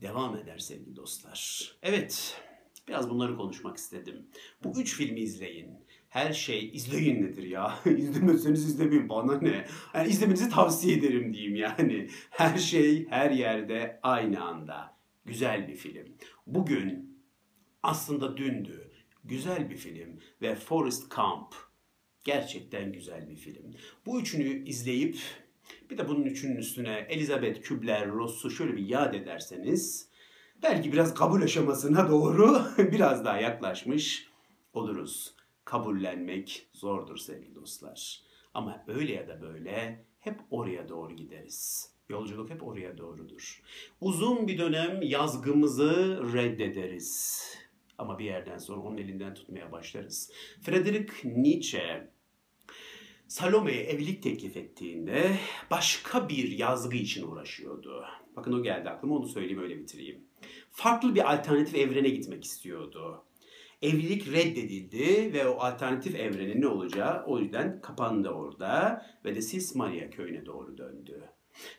devam 0.00 0.36
eder 0.36 0.58
sevgili 0.58 0.96
dostlar. 0.96 1.72
Evet, 1.82 2.40
biraz 2.88 3.10
bunları 3.10 3.36
konuşmak 3.36 3.76
istedim. 3.76 4.26
Bu 4.64 4.80
üç 4.80 4.96
filmi 4.96 5.20
izleyin. 5.20 5.70
Her 6.08 6.32
şey 6.32 6.70
izleyin 6.74 7.22
nedir 7.22 7.42
ya? 7.42 7.78
İzlemezseniz 7.96 8.64
izlemeyin 8.64 9.08
bana 9.08 9.38
ne? 9.38 9.66
Yani 9.94 10.08
izlemenizi 10.08 10.50
tavsiye 10.50 10.96
ederim 10.96 11.34
diyeyim 11.34 11.56
yani. 11.56 12.08
Her 12.30 12.58
şey 12.58 13.08
her 13.08 13.30
yerde 13.30 14.00
aynı 14.02 14.44
anda. 14.44 14.96
Güzel 15.24 15.68
bir 15.68 15.76
film. 15.76 16.06
Bugün 16.46 17.18
aslında 17.82 18.36
dündü. 18.36 18.90
Güzel 19.24 19.70
bir 19.70 19.76
film 19.76 20.18
ve 20.42 20.54
Forrest 20.54 21.16
Gump 21.16 21.54
Gerçekten 22.24 22.92
güzel 22.92 23.28
bir 23.30 23.36
film. 23.36 23.74
Bu 24.06 24.20
üçünü 24.20 24.68
izleyip 24.68 25.18
bir 25.90 25.98
de 25.98 26.08
bunun 26.08 26.24
üçünün 26.24 26.56
üstüne 26.56 27.06
Elizabeth 27.08 27.60
Kübler-Ross'u 27.60 28.50
şöyle 28.50 28.76
bir 28.76 28.86
yad 28.88 29.14
ederseniz 29.14 30.08
belki 30.62 30.92
biraz 30.92 31.14
kabul 31.14 31.42
aşamasına 31.42 32.10
doğru 32.10 32.62
biraz 32.78 33.24
daha 33.24 33.40
yaklaşmış 33.40 34.28
oluruz. 34.72 35.34
Kabullenmek 35.64 36.68
zordur 36.72 37.16
sevgili 37.16 37.54
dostlar. 37.54 38.22
Ama 38.54 38.84
öyle 38.88 39.12
ya 39.12 39.28
da 39.28 39.42
böyle 39.42 40.04
hep 40.20 40.40
oraya 40.50 40.88
doğru 40.88 41.12
gideriz. 41.12 41.90
Yolculuk 42.08 42.50
hep 42.50 42.62
oraya 42.62 42.98
doğrudur. 42.98 43.62
Uzun 44.00 44.48
bir 44.48 44.58
dönem 44.58 45.02
yazgımızı 45.02 46.22
reddederiz. 46.32 47.42
Ama 47.98 48.18
bir 48.18 48.24
yerden 48.24 48.58
sonra 48.58 48.80
onun 48.80 48.98
elinden 48.98 49.34
tutmaya 49.34 49.72
başlarız. 49.72 50.32
Friedrich 50.62 51.24
Nietzsche 51.24 52.10
Salome'ye 53.28 53.82
evlilik 53.82 54.22
teklif 54.22 54.56
ettiğinde 54.56 55.36
başka 55.70 56.28
bir 56.28 56.58
yazgı 56.58 56.96
için 56.96 57.26
uğraşıyordu. 57.26 58.04
Bakın 58.36 58.52
o 58.52 58.62
geldi 58.62 58.90
aklıma 58.90 59.16
onu 59.16 59.26
söyleyeyim 59.26 59.62
öyle 59.62 59.78
bitireyim. 59.78 60.24
Farklı 60.76 61.14
bir 61.14 61.32
alternatif 61.32 61.74
evrene 61.74 62.08
gitmek 62.08 62.44
istiyordu. 62.44 63.24
Evlilik 63.82 64.32
reddedildi 64.32 65.32
ve 65.32 65.48
o 65.48 65.58
alternatif 65.60 66.14
evrenin 66.14 66.60
ne 66.60 66.66
olacağı 66.66 67.24
o 67.26 67.38
yüzden 67.38 67.80
kapandı 67.80 68.28
orada 68.28 69.06
ve 69.24 69.34
de 69.34 69.42
Sis 69.42 69.74
Maria 69.74 70.10
köyüne 70.10 70.46
doğru 70.46 70.78
döndü. 70.78 71.22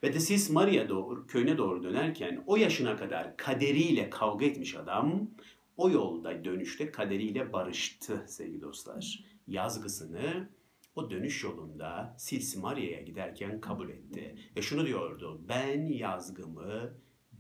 Ve 0.04 0.14
de 0.14 0.20
Sis 0.20 0.50
Maria 0.50 0.90
doğru, 0.90 1.28
köyüne 1.28 1.58
doğru 1.58 1.84
dönerken 1.84 2.44
o 2.48 2.56
yaşına 2.56 2.96
kadar 2.96 3.38
kaderiyle 3.38 4.10
kavga 4.10 4.46
etmiş 4.46 4.76
adam 4.76 5.30
o 5.78 5.90
yolda 5.90 6.46
dönüşte 6.46 6.92
kaderiyle 6.92 7.54
barıştı 7.54 8.26
sevgili 8.28 8.62
dostlar. 8.62 9.24
Yazgısını 9.48 10.50
o 10.96 11.10
dönüş 11.10 11.44
yolunda 11.44 12.16
Silsimaria'ya 12.18 13.02
giderken 13.02 13.62
kabul 13.62 13.90
etti. 13.90 14.36
Ve 14.58 14.62
şunu 14.62 14.86
diyordu, 14.86 15.42
ben 15.50 15.88
yazgımı 15.88 16.94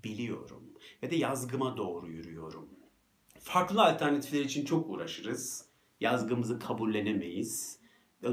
biliyorum 0.03 0.64
ve 1.03 1.11
de 1.11 1.15
yazgıma 1.15 1.77
doğru 1.77 2.07
yürüyorum. 2.07 2.69
Farklı 3.39 3.83
alternatifler 3.83 4.45
için 4.45 4.65
çok 4.65 4.89
uğraşırız. 4.89 5.65
Yazgımızı 5.99 6.59
kabullenemeyiz. 6.59 7.79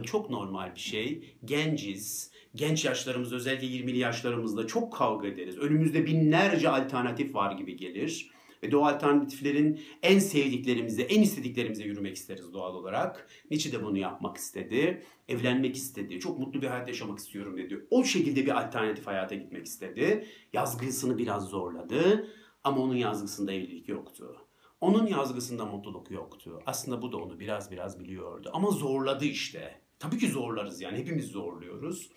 Çok 0.04 0.30
normal 0.30 0.74
bir 0.74 0.80
şey. 0.80 1.36
Genciz. 1.44 2.30
Genç 2.54 2.84
yaşlarımızda 2.84 3.36
özellikle 3.36 3.66
20'li 3.66 3.98
yaşlarımızda 3.98 4.66
çok 4.66 4.92
kavga 4.92 5.28
ederiz. 5.28 5.58
Önümüzde 5.58 6.06
binlerce 6.06 6.68
alternatif 6.68 7.34
var 7.34 7.52
gibi 7.52 7.76
gelir. 7.76 8.30
Ve 8.62 8.76
o 8.76 8.84
alternatiflerin 8.84 9.80
en 10.02 10.18
sevdiklerimize, 10.18 11.02
en 11.02 11.22
istediklerimize 11.22 11.84
yürümek 11.84 12.16
isteriz 12.16 12.52
doğal 12.52 12.74
olarak. 12.74 13.28
Nietzsche 13.50 13.72
de 13.72 13.84
bunu 13.84 13.98
yapmak 13.98 14.36
istedi. 14.36 15.02
Evlenmek 15.28 15.76
istedi. 15.76 16.20
Çok 16.20 16.38
mutlu 16.38 16.62
bir 16.62 16.66
hayat 16.66 16.88
yaşamak 16.88 17.18
istiyorum 17.18 17.56
dedi. 17.56 17.86
O 17.90 18.04
şekilde 18.04 18.46
bir 18.46 18.60
alternatif 18.60 19.06
hayata 19.06 19.34
gitmek 19.34 19.66
istedi. 19.66 20.26
Yazgısını 20.52 21.18
biraz 21.18 21.48
zorladı. 21.48 22.28
Ama 22.64 22.82
onun 22.82 22.96
yazgısında 22.96 23.52
evlilik 23.52 23.88
yoktu. 23.88 24.36
Onun 24.80 25.06
yazgısında 25.06 25.66
mutluluk 25.66 26.10
yoktu. 26.10 26.62
Aslında 26.66 27.02
bu 27.02 27.12
da 27.12 27.16
onu 27.16 27.40
biraz 27.40 27.70
biraz 27.70 28.00
biliyordu. 28.00 28.50
Ama 28.52 28.70
zorladı 28.70 29.24
işte. 29.24 29.80
Tabii 29.98 30.18
ki 30.18 30.28
zorlarız 30.28 30.80
yani. 30.80 30.98
Hepimiz 30.98 31.26
zorluyoruz. 31.26 32.10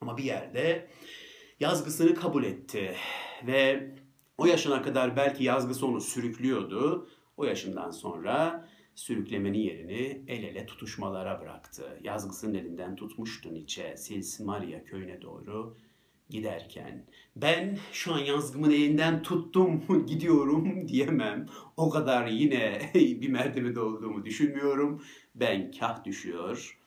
Ama 0.00 0.16
bir 0.16 0.24
yerde 0.24 0.88
yazgısını 1.60 2.14
kabul 2.14 2.44
etti. 2.44 2.96
Ve 3.46 3.90
o 4.38 4.46
yaşına 4.46 4.82
kadar 4.82 5.16
belki 5.16 5.44
yazgısı 5.44 5.86
onu 5.86 6.00
sürüklüyordu. 6.00 7.08
O 7.36 7.44
yaşından 7.44 7.90
sonra 7.90 8.68
sürüklemenin 8.94 9.58
yerini 9.58 10.24
el 10.28 10.42
ele 10.42 10.66
tutuşmalara 10.66 11.40
bıraktı. 11.40 11.98
Yazgısının 12.02 12.54
elinden 12.54 12.96
tutmuştu 12.96 13.54
Nietzsche, 13.54 13.96
Sils 13.96 14.40
Maria 14.40 14.84
köyüne 14.84 15.22
doğru 15.22 15.76
giderken. 16.30 17.06
Ben 17.36 17.78
şu 17.92 18.14
an 18.14 18.18
yazgımın 18.18 18.70
elinden 18.70 19.22
tuttum, 19.22 19.84
gidiyorum 20.06 20.88
diyemem. 20.88 21.46
O 21.76 21.90
kadar 21.90 22.26
yine 22.26 22.90
bir 22.94 23.28
mertebede 23.28 23.80
olduğumu 23.80 24.24
düşünmüyorum. 24.24 25.02
Ben 25.34 25.70
kah 25.70 26.04
düşüyor, 26.04 26.78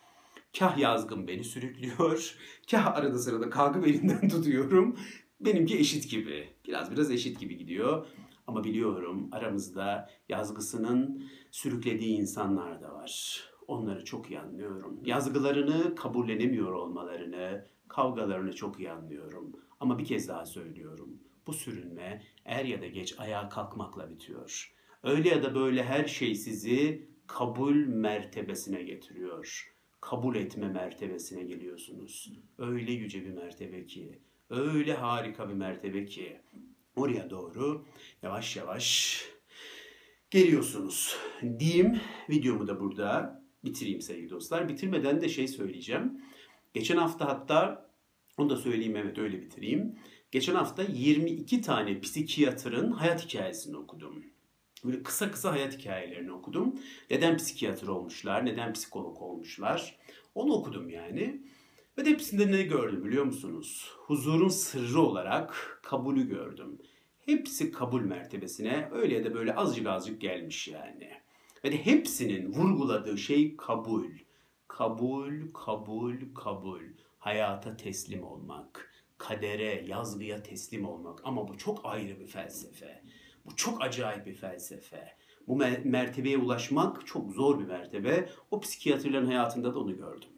kah 0.60 0.78
yazgım 0.78 1.28
beni 1.28 1.44
sürüklüyor, 1.44 2.36
kah 2.72 2.96
arada 2.96 3.20
sırada 3.20 3.50
kalkıp 3.50 3.88
elinden 3.88 4.30
tutuyorum. 4.30 4.98
Benimki 5.40 5.80
eşit 5.80 6.10
gibi. 6.10 6.50
Biraz 6.68 6.92
biraz 6.92 7.12
eşit 7.12 7.40
gibi 7.40 7.58
gidiyor. 7.58 8.08
Ama 8.48 8.64
biliyorum 8.64 9.30
aramızda 9.32 10.10
yazgısının 10.30 11.24
sürüklediği 11.52 12.18
insanlar 12.18 12.82
da 12.82 12.94
var. 12.94 13.44
Onları 13.68 14.06
çok 14.06 14.32
iyi 14.32 14.40
anlıyorum. 14.40 15.00
Yazgılarını 15.06 15.96
kabullenemiyor 15.96 16.72
olmalarını, 16.72 17.66
kavgalarını 17.92 18.54
çok 18.56 18.80
iyi 18.80 18.92
anlıyorum. 18.92 19.52
Ama 19.80 20.00
bir 20.00 20.06
kez 20.06 20.28
daha 20.28 20.46
söylüyorum. 20.46 21.20
Bu 21.48 21.54
sürünme 21.54 22.22
er 22.46 22.66
ya 22.66 22.82
da 22.82 22.88
geç 22.88 23.16
ayağa 23.18 23.50
kalkmakla 23.50 24.10
bitiyor. 24.10 24.74
Öyle 25.04 25.30
ya 25.30 25.44
da 25.44 25.56
böyle 25.56 25.84
her 25.84 26.06
şey 26.06 26.36
sizi 26.36 27.08
kabul 27.28 27.76
mertebesine 27.76 28.84
getiriyor. 28.84 29.74
Kabul 30.02 30.36
etme 30.36 30.68
mertebesine 30.68 31.44
geliyorsunuz. 31.44 32.32
Öyle 32.58 32.92
yüce 32.92 33.26
bir 33.26 33.32
mertebe 33.32 33.86
ki 33.86 34.20
Öyle 34.52 34.94
harika 34.94 35.50
bir 35.50 35.54
mertebe 35.54 36.06
ki 36.06 36.38
oraya 36.96 37.30
doğru 37.30 37.86
yavaş 38.24 38.58
yavaş 38.58 39.22
geliyorsunuz 40.32 41.18
diyeyim. 41.60 42.02
Videomu 42.30 42.68
da 42.68 42.80
burada 42.80 43.42
bitireyim 43.64 44.02
sevgili 44.02 44.30
dostlar. 44.30 44.70
Bitirmeden 44.70 45.22
de 45.22 45.30
şey 45.30 45.48
söyleyeceğim. 45.48 46.22
Geçen 46.74 46.98
hafta 46.98 47.28
hatta 47.28 47.90
onu 48.38 48.50
da 48.50 48.58
söyleyeyim 48.58 48.96
evet 48.96 49.18
öyle 49.18 49.42
bitireyim. 49.42 49.96
Geçen 50.32 50.56
hafta 50.56 50.84
22 50.84 51.62
tane 51.62 52.00
psikiyatrın 52.00 52.92
hayat 52.92 53.26
hikayesini 53.26 53.78
okudum. 53.78 54.24
Böyle 54.86 55.04
kısa 55.04 55.32
kısa 55.32 55.52
hayat 55.52 55.78
hikayelerini 55.78 56.32
okudum. 56.32 56.80
Neden 57.10 57.38
psikiyatr 57.38 57.88
olmuşlar, 57.88 58.46
neden 58.46 58.74
psikolog 58.74 59.22
olmuşlar. 59.22 60.00
Onu 60.36 60.54
okudum 60.54 60.90
yani. 60.90 61.42
Ve 61.98 62.06
hepsinde 62.06 62.52
ne 62.52 62.64
gördüm 62.64 63.06
biliyor 63.06 63.24
musunuz? 63.24 63.92
Huzurun 63.98 64.48
sırrı 64.48 65.02
olarak 65.02 65.80
kabulü 65.84 66.30
gördüm. 66.30 66.80
Hepsi 67.26 67.72
kabul 67.72 68.02
mertebesine 68.02 68.90
öyle 68.92 69.16
ya 69.16 69.26
da 69.26 69.34
böyle 69.34 69.56
azıcık 69.56 69.88
azıcık 69.88 70.22
gelmiş 70.22 70.68
yani. 70.68 71.12
Ve 71.64 71.72
de 71.72 71.86
hepsinin 71.86 72.54
vurguladığı 72.54 73.18
şey 73.18 73.58
kabul. 73.58 74.06
Kabul, 74.78 75.52
kabul, 75.54 76.16
kabul. 76.36 76.82
Hayata 77.20 77.78
teslim 77.78 78.24
olmak. 78.24 78.92
Kadere, 79.18 79.86
yazgıya 79.88 80.44
teslim 80.44 80.86
olmak. 80.86 81.22
Ama 81.24 81.48
bu 81.48 81.58
çok 81.58 81.86
ayrı 81.86 82.20
bir 82.20 82.28
felsefe. 82.28 83.04
Bu 83.46 83.56
çok 83.56 83.82
acayip 83.82 84.26
bir 84.26 84.34
felsefe. 84.34 85.18
Bu 85.48 85.56
mertebeye 85.84 86.38
ulaşmak 86.38 87.08
çok 87.08 87.32
zor 87.32 87.60
bir 87.60 87.66
mertebe. 87.66 88.30
O 88.52 88.60
psikiyatrların 88.60 89.26
hayatında 89.26 89.74
da 89.74 89.80
onu 89.80 89.98
gördüm. 89.98 90.30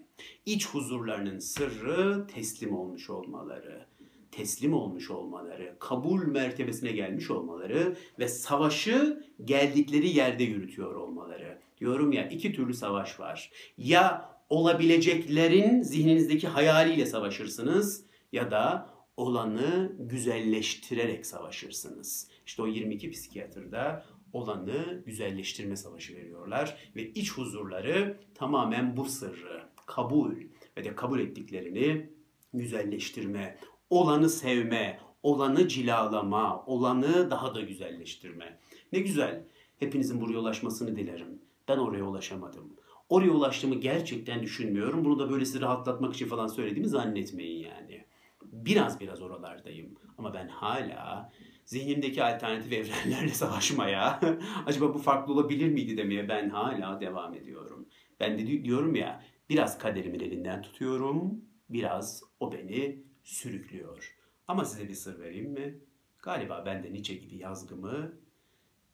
İç 0.45 0.67
huzurlarının 0.69 1.39
sırrı 1.39 2.27
teslim 2.27 2.75
olmuş 2.75 3.09
olmaları, 3.09 3.85
teslim 4.31 4.73
olmuş 4.73 5.11
olmaları, 5.11 5.75
kabul 5.79 6.25
mertebesine 6.25 6.91
gelmiş 6.91 7.31
olmaları 7.31 7.97
ve 8.19 8.27
savaşı 8.27 9.25
geldikleri 9.43 10.07
yerde 10.07 10.43
yürütüyor 10.43 10.95
olmaları. 10.95 11.59
Diyorum 11.83 12.11
ya 12.11 12.27
iki 12.27 12.53
türlü 12.53 12.73
savaş 12.73 13.19
var. 13.19 13.51
Ya 13.77 14.29
olabileceklerin 14.49 15.81
zihninizdeki 15.81 16.47
hayaliyle 16.47 17.05
savaşırsınız 17.05 18.05
ya 18.31 18.51
da 18.51 18.89
olanı 19.17 19.95
güzelleştirerek 19.99 21.25
savaşırsınız. 21.25 22.29
İşte 22.45 22.61
o 22.61 22.67
22 22.67 23.11
psikiyatrda 23.11 24.05
olanı 24.33 25.03
güzelleştirme 25.05 25.75
savaşı 25.75 26.15
veriyorlar 26.15 26.77
ve 26.95 27.09
iç 27.09 27.31
huzurları 27.31 28.19
tamamen 28.35 28.97
bu 28.97 29.05
sırrı, 29.05 29.63
kabul 29.85 30.35
ve 30.77 30.83
de 30.83 30.95
kabul 30.95 31.19
ettiklerini 31.19 32.09
güzelleştirme, 32.53 33.57
olanı 33.89 34.29
sevme, 34.29 34.99
olanı 35.23 35.67
cilalama, 35.67 36.65
olanı 36.65 37.29
daha 37.31 37.55
da 37.55 37.61
güzelleştirme. 37.61 38.59
Ne 38.91 38.99
güzel. 38.99 39.45
Hepinizin 39.79 40.21
buraya 40.21 40.37
ulaşmasını 40.37 40.95
dilerim. 40.95 41.43
Ben 41.67 41.77
oraya 41.77 42.03
ulaşamadım. 42.03 42.75
Oraya 43.09 43.31
ulaştığımı 43.31 43.75
gerçekten 43.75 44.43
düşünmüyorum. 44.43 45.05
Bunu 45.05 45.19
da 45.19 45.29
böyle 45.29 45.45
sizi 45.45 45.61
rahatlatmak 45.61 46.13
için 46.13 46.27
falan 46.27 46.47
söylediğimi 46.47 46.87
zannetmeyin 46.87 47.65
yani. 47.65 48.05
Biraz 48.41 48.99
biraz 48.99 49.21
oralardayım. 49.21 49.95
Ama 50.17 50.33
ben 50.33 50.47
hala 50.47 51.31
zihnimdeki 51.65 52.23
alternatif 52.23 52.73
evrenlerle 52.73 53.29
savaşmaya, 53.33 54.19
acaba 54.65 54.93
bu 54.93 54.97
farklı 54.97 55.33
olabilir 55.33 55.69
miydi 55.69 55.97
demeye 55.97 56.29
ben 56.29 56.49
hala 56.49 57.01
devam 57.01 57.33
ediyorum. 57.33 57.89
Ben 58.19 58.37
de 58.37 58.63
diyorum 58.63 58.95
ya, 58.95 59.23
biraz 59.49 59.77
kaderimin 59.77 60.19
elinden 60.19 60.61
tutuyorum, 60.61 61.41
biraz 61.69 62.23
o 62.39 62.51
beni 62.51 63.03
sürüklüyor. 63.23 64.15
Ama 64.47 64.65
size 64.65 64.89
bir 64.89 64.93
sır 64.93 65.19
vereyim 65.19 65.51
mi? 65.51 65.79
Galiba 66.19 66.63
ben 66.65 66.83
de 66.83 66.93
Nietzsche 66.93 67.15
gibi 67.15 67.37
yazgımı 67.37 68.13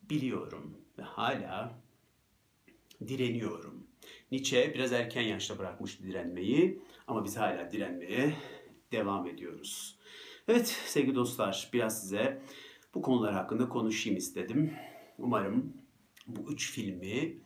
biliyorum 0.09 0.77
ve 0.97 1.01
hala 1.01 1.81
direniyorum. 3.07 3.87
Nietzsche 4.31 4.73
biraz 4.73 4.93
erken 4.93 5.21
yaşta 5.21 5.57
bırakmıştı 5.59 6.03
direnmeyi 6.03 6.81
ama 7.07 7.25
biz 7.25 7.37
hala 7.37 7.71
direnmeye 7.71 8.33
devam 8.91 9.27
ediyoruz. 9.27 9.99
Evet 10.47 10.67
sevgili 10.67 11.15
dostlar 11.15 11.69
biraz 11.73 12.01
size 12.01 12.41
bu 12.95 13.01
konular 13.01 13.33
hakkında 13.33 13.69
konuşayım 13.69 14.17
istedim. 14.17 14.73
Umarım 15.17 15.73
bu 16.27 16.51
üç 16.51 16.71
filmi 16.71 17.37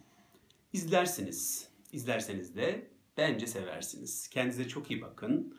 izlersiniz. 0.73 1.69
İzlerseniz 1.91 2.55
de 2.55 2.87
bence 3.17 3.47
seversiniz. 3.47 4.27
Kendinize 4.27 4.67
çok 4.67 4.91
iyi 4.91 5.01
bakın. 5.01 5.57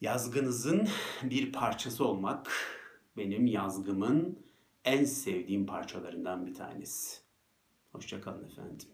Yazgınızın 0.00 0.88
bir 1.22 1.52
parçası 1.52 2.04
olmak 2.04 2.52
benim 3.16 3.46
yazgımın 3.46 4.38
en 4.84 5.04
sevdiğim 5.04 5.66
parçalarından 5.66 6.46
bir 6.46 6.54
tanesi. 6.54 7.21
Hoşçakalın 7.92 8.44
efendim. 8.44 8.88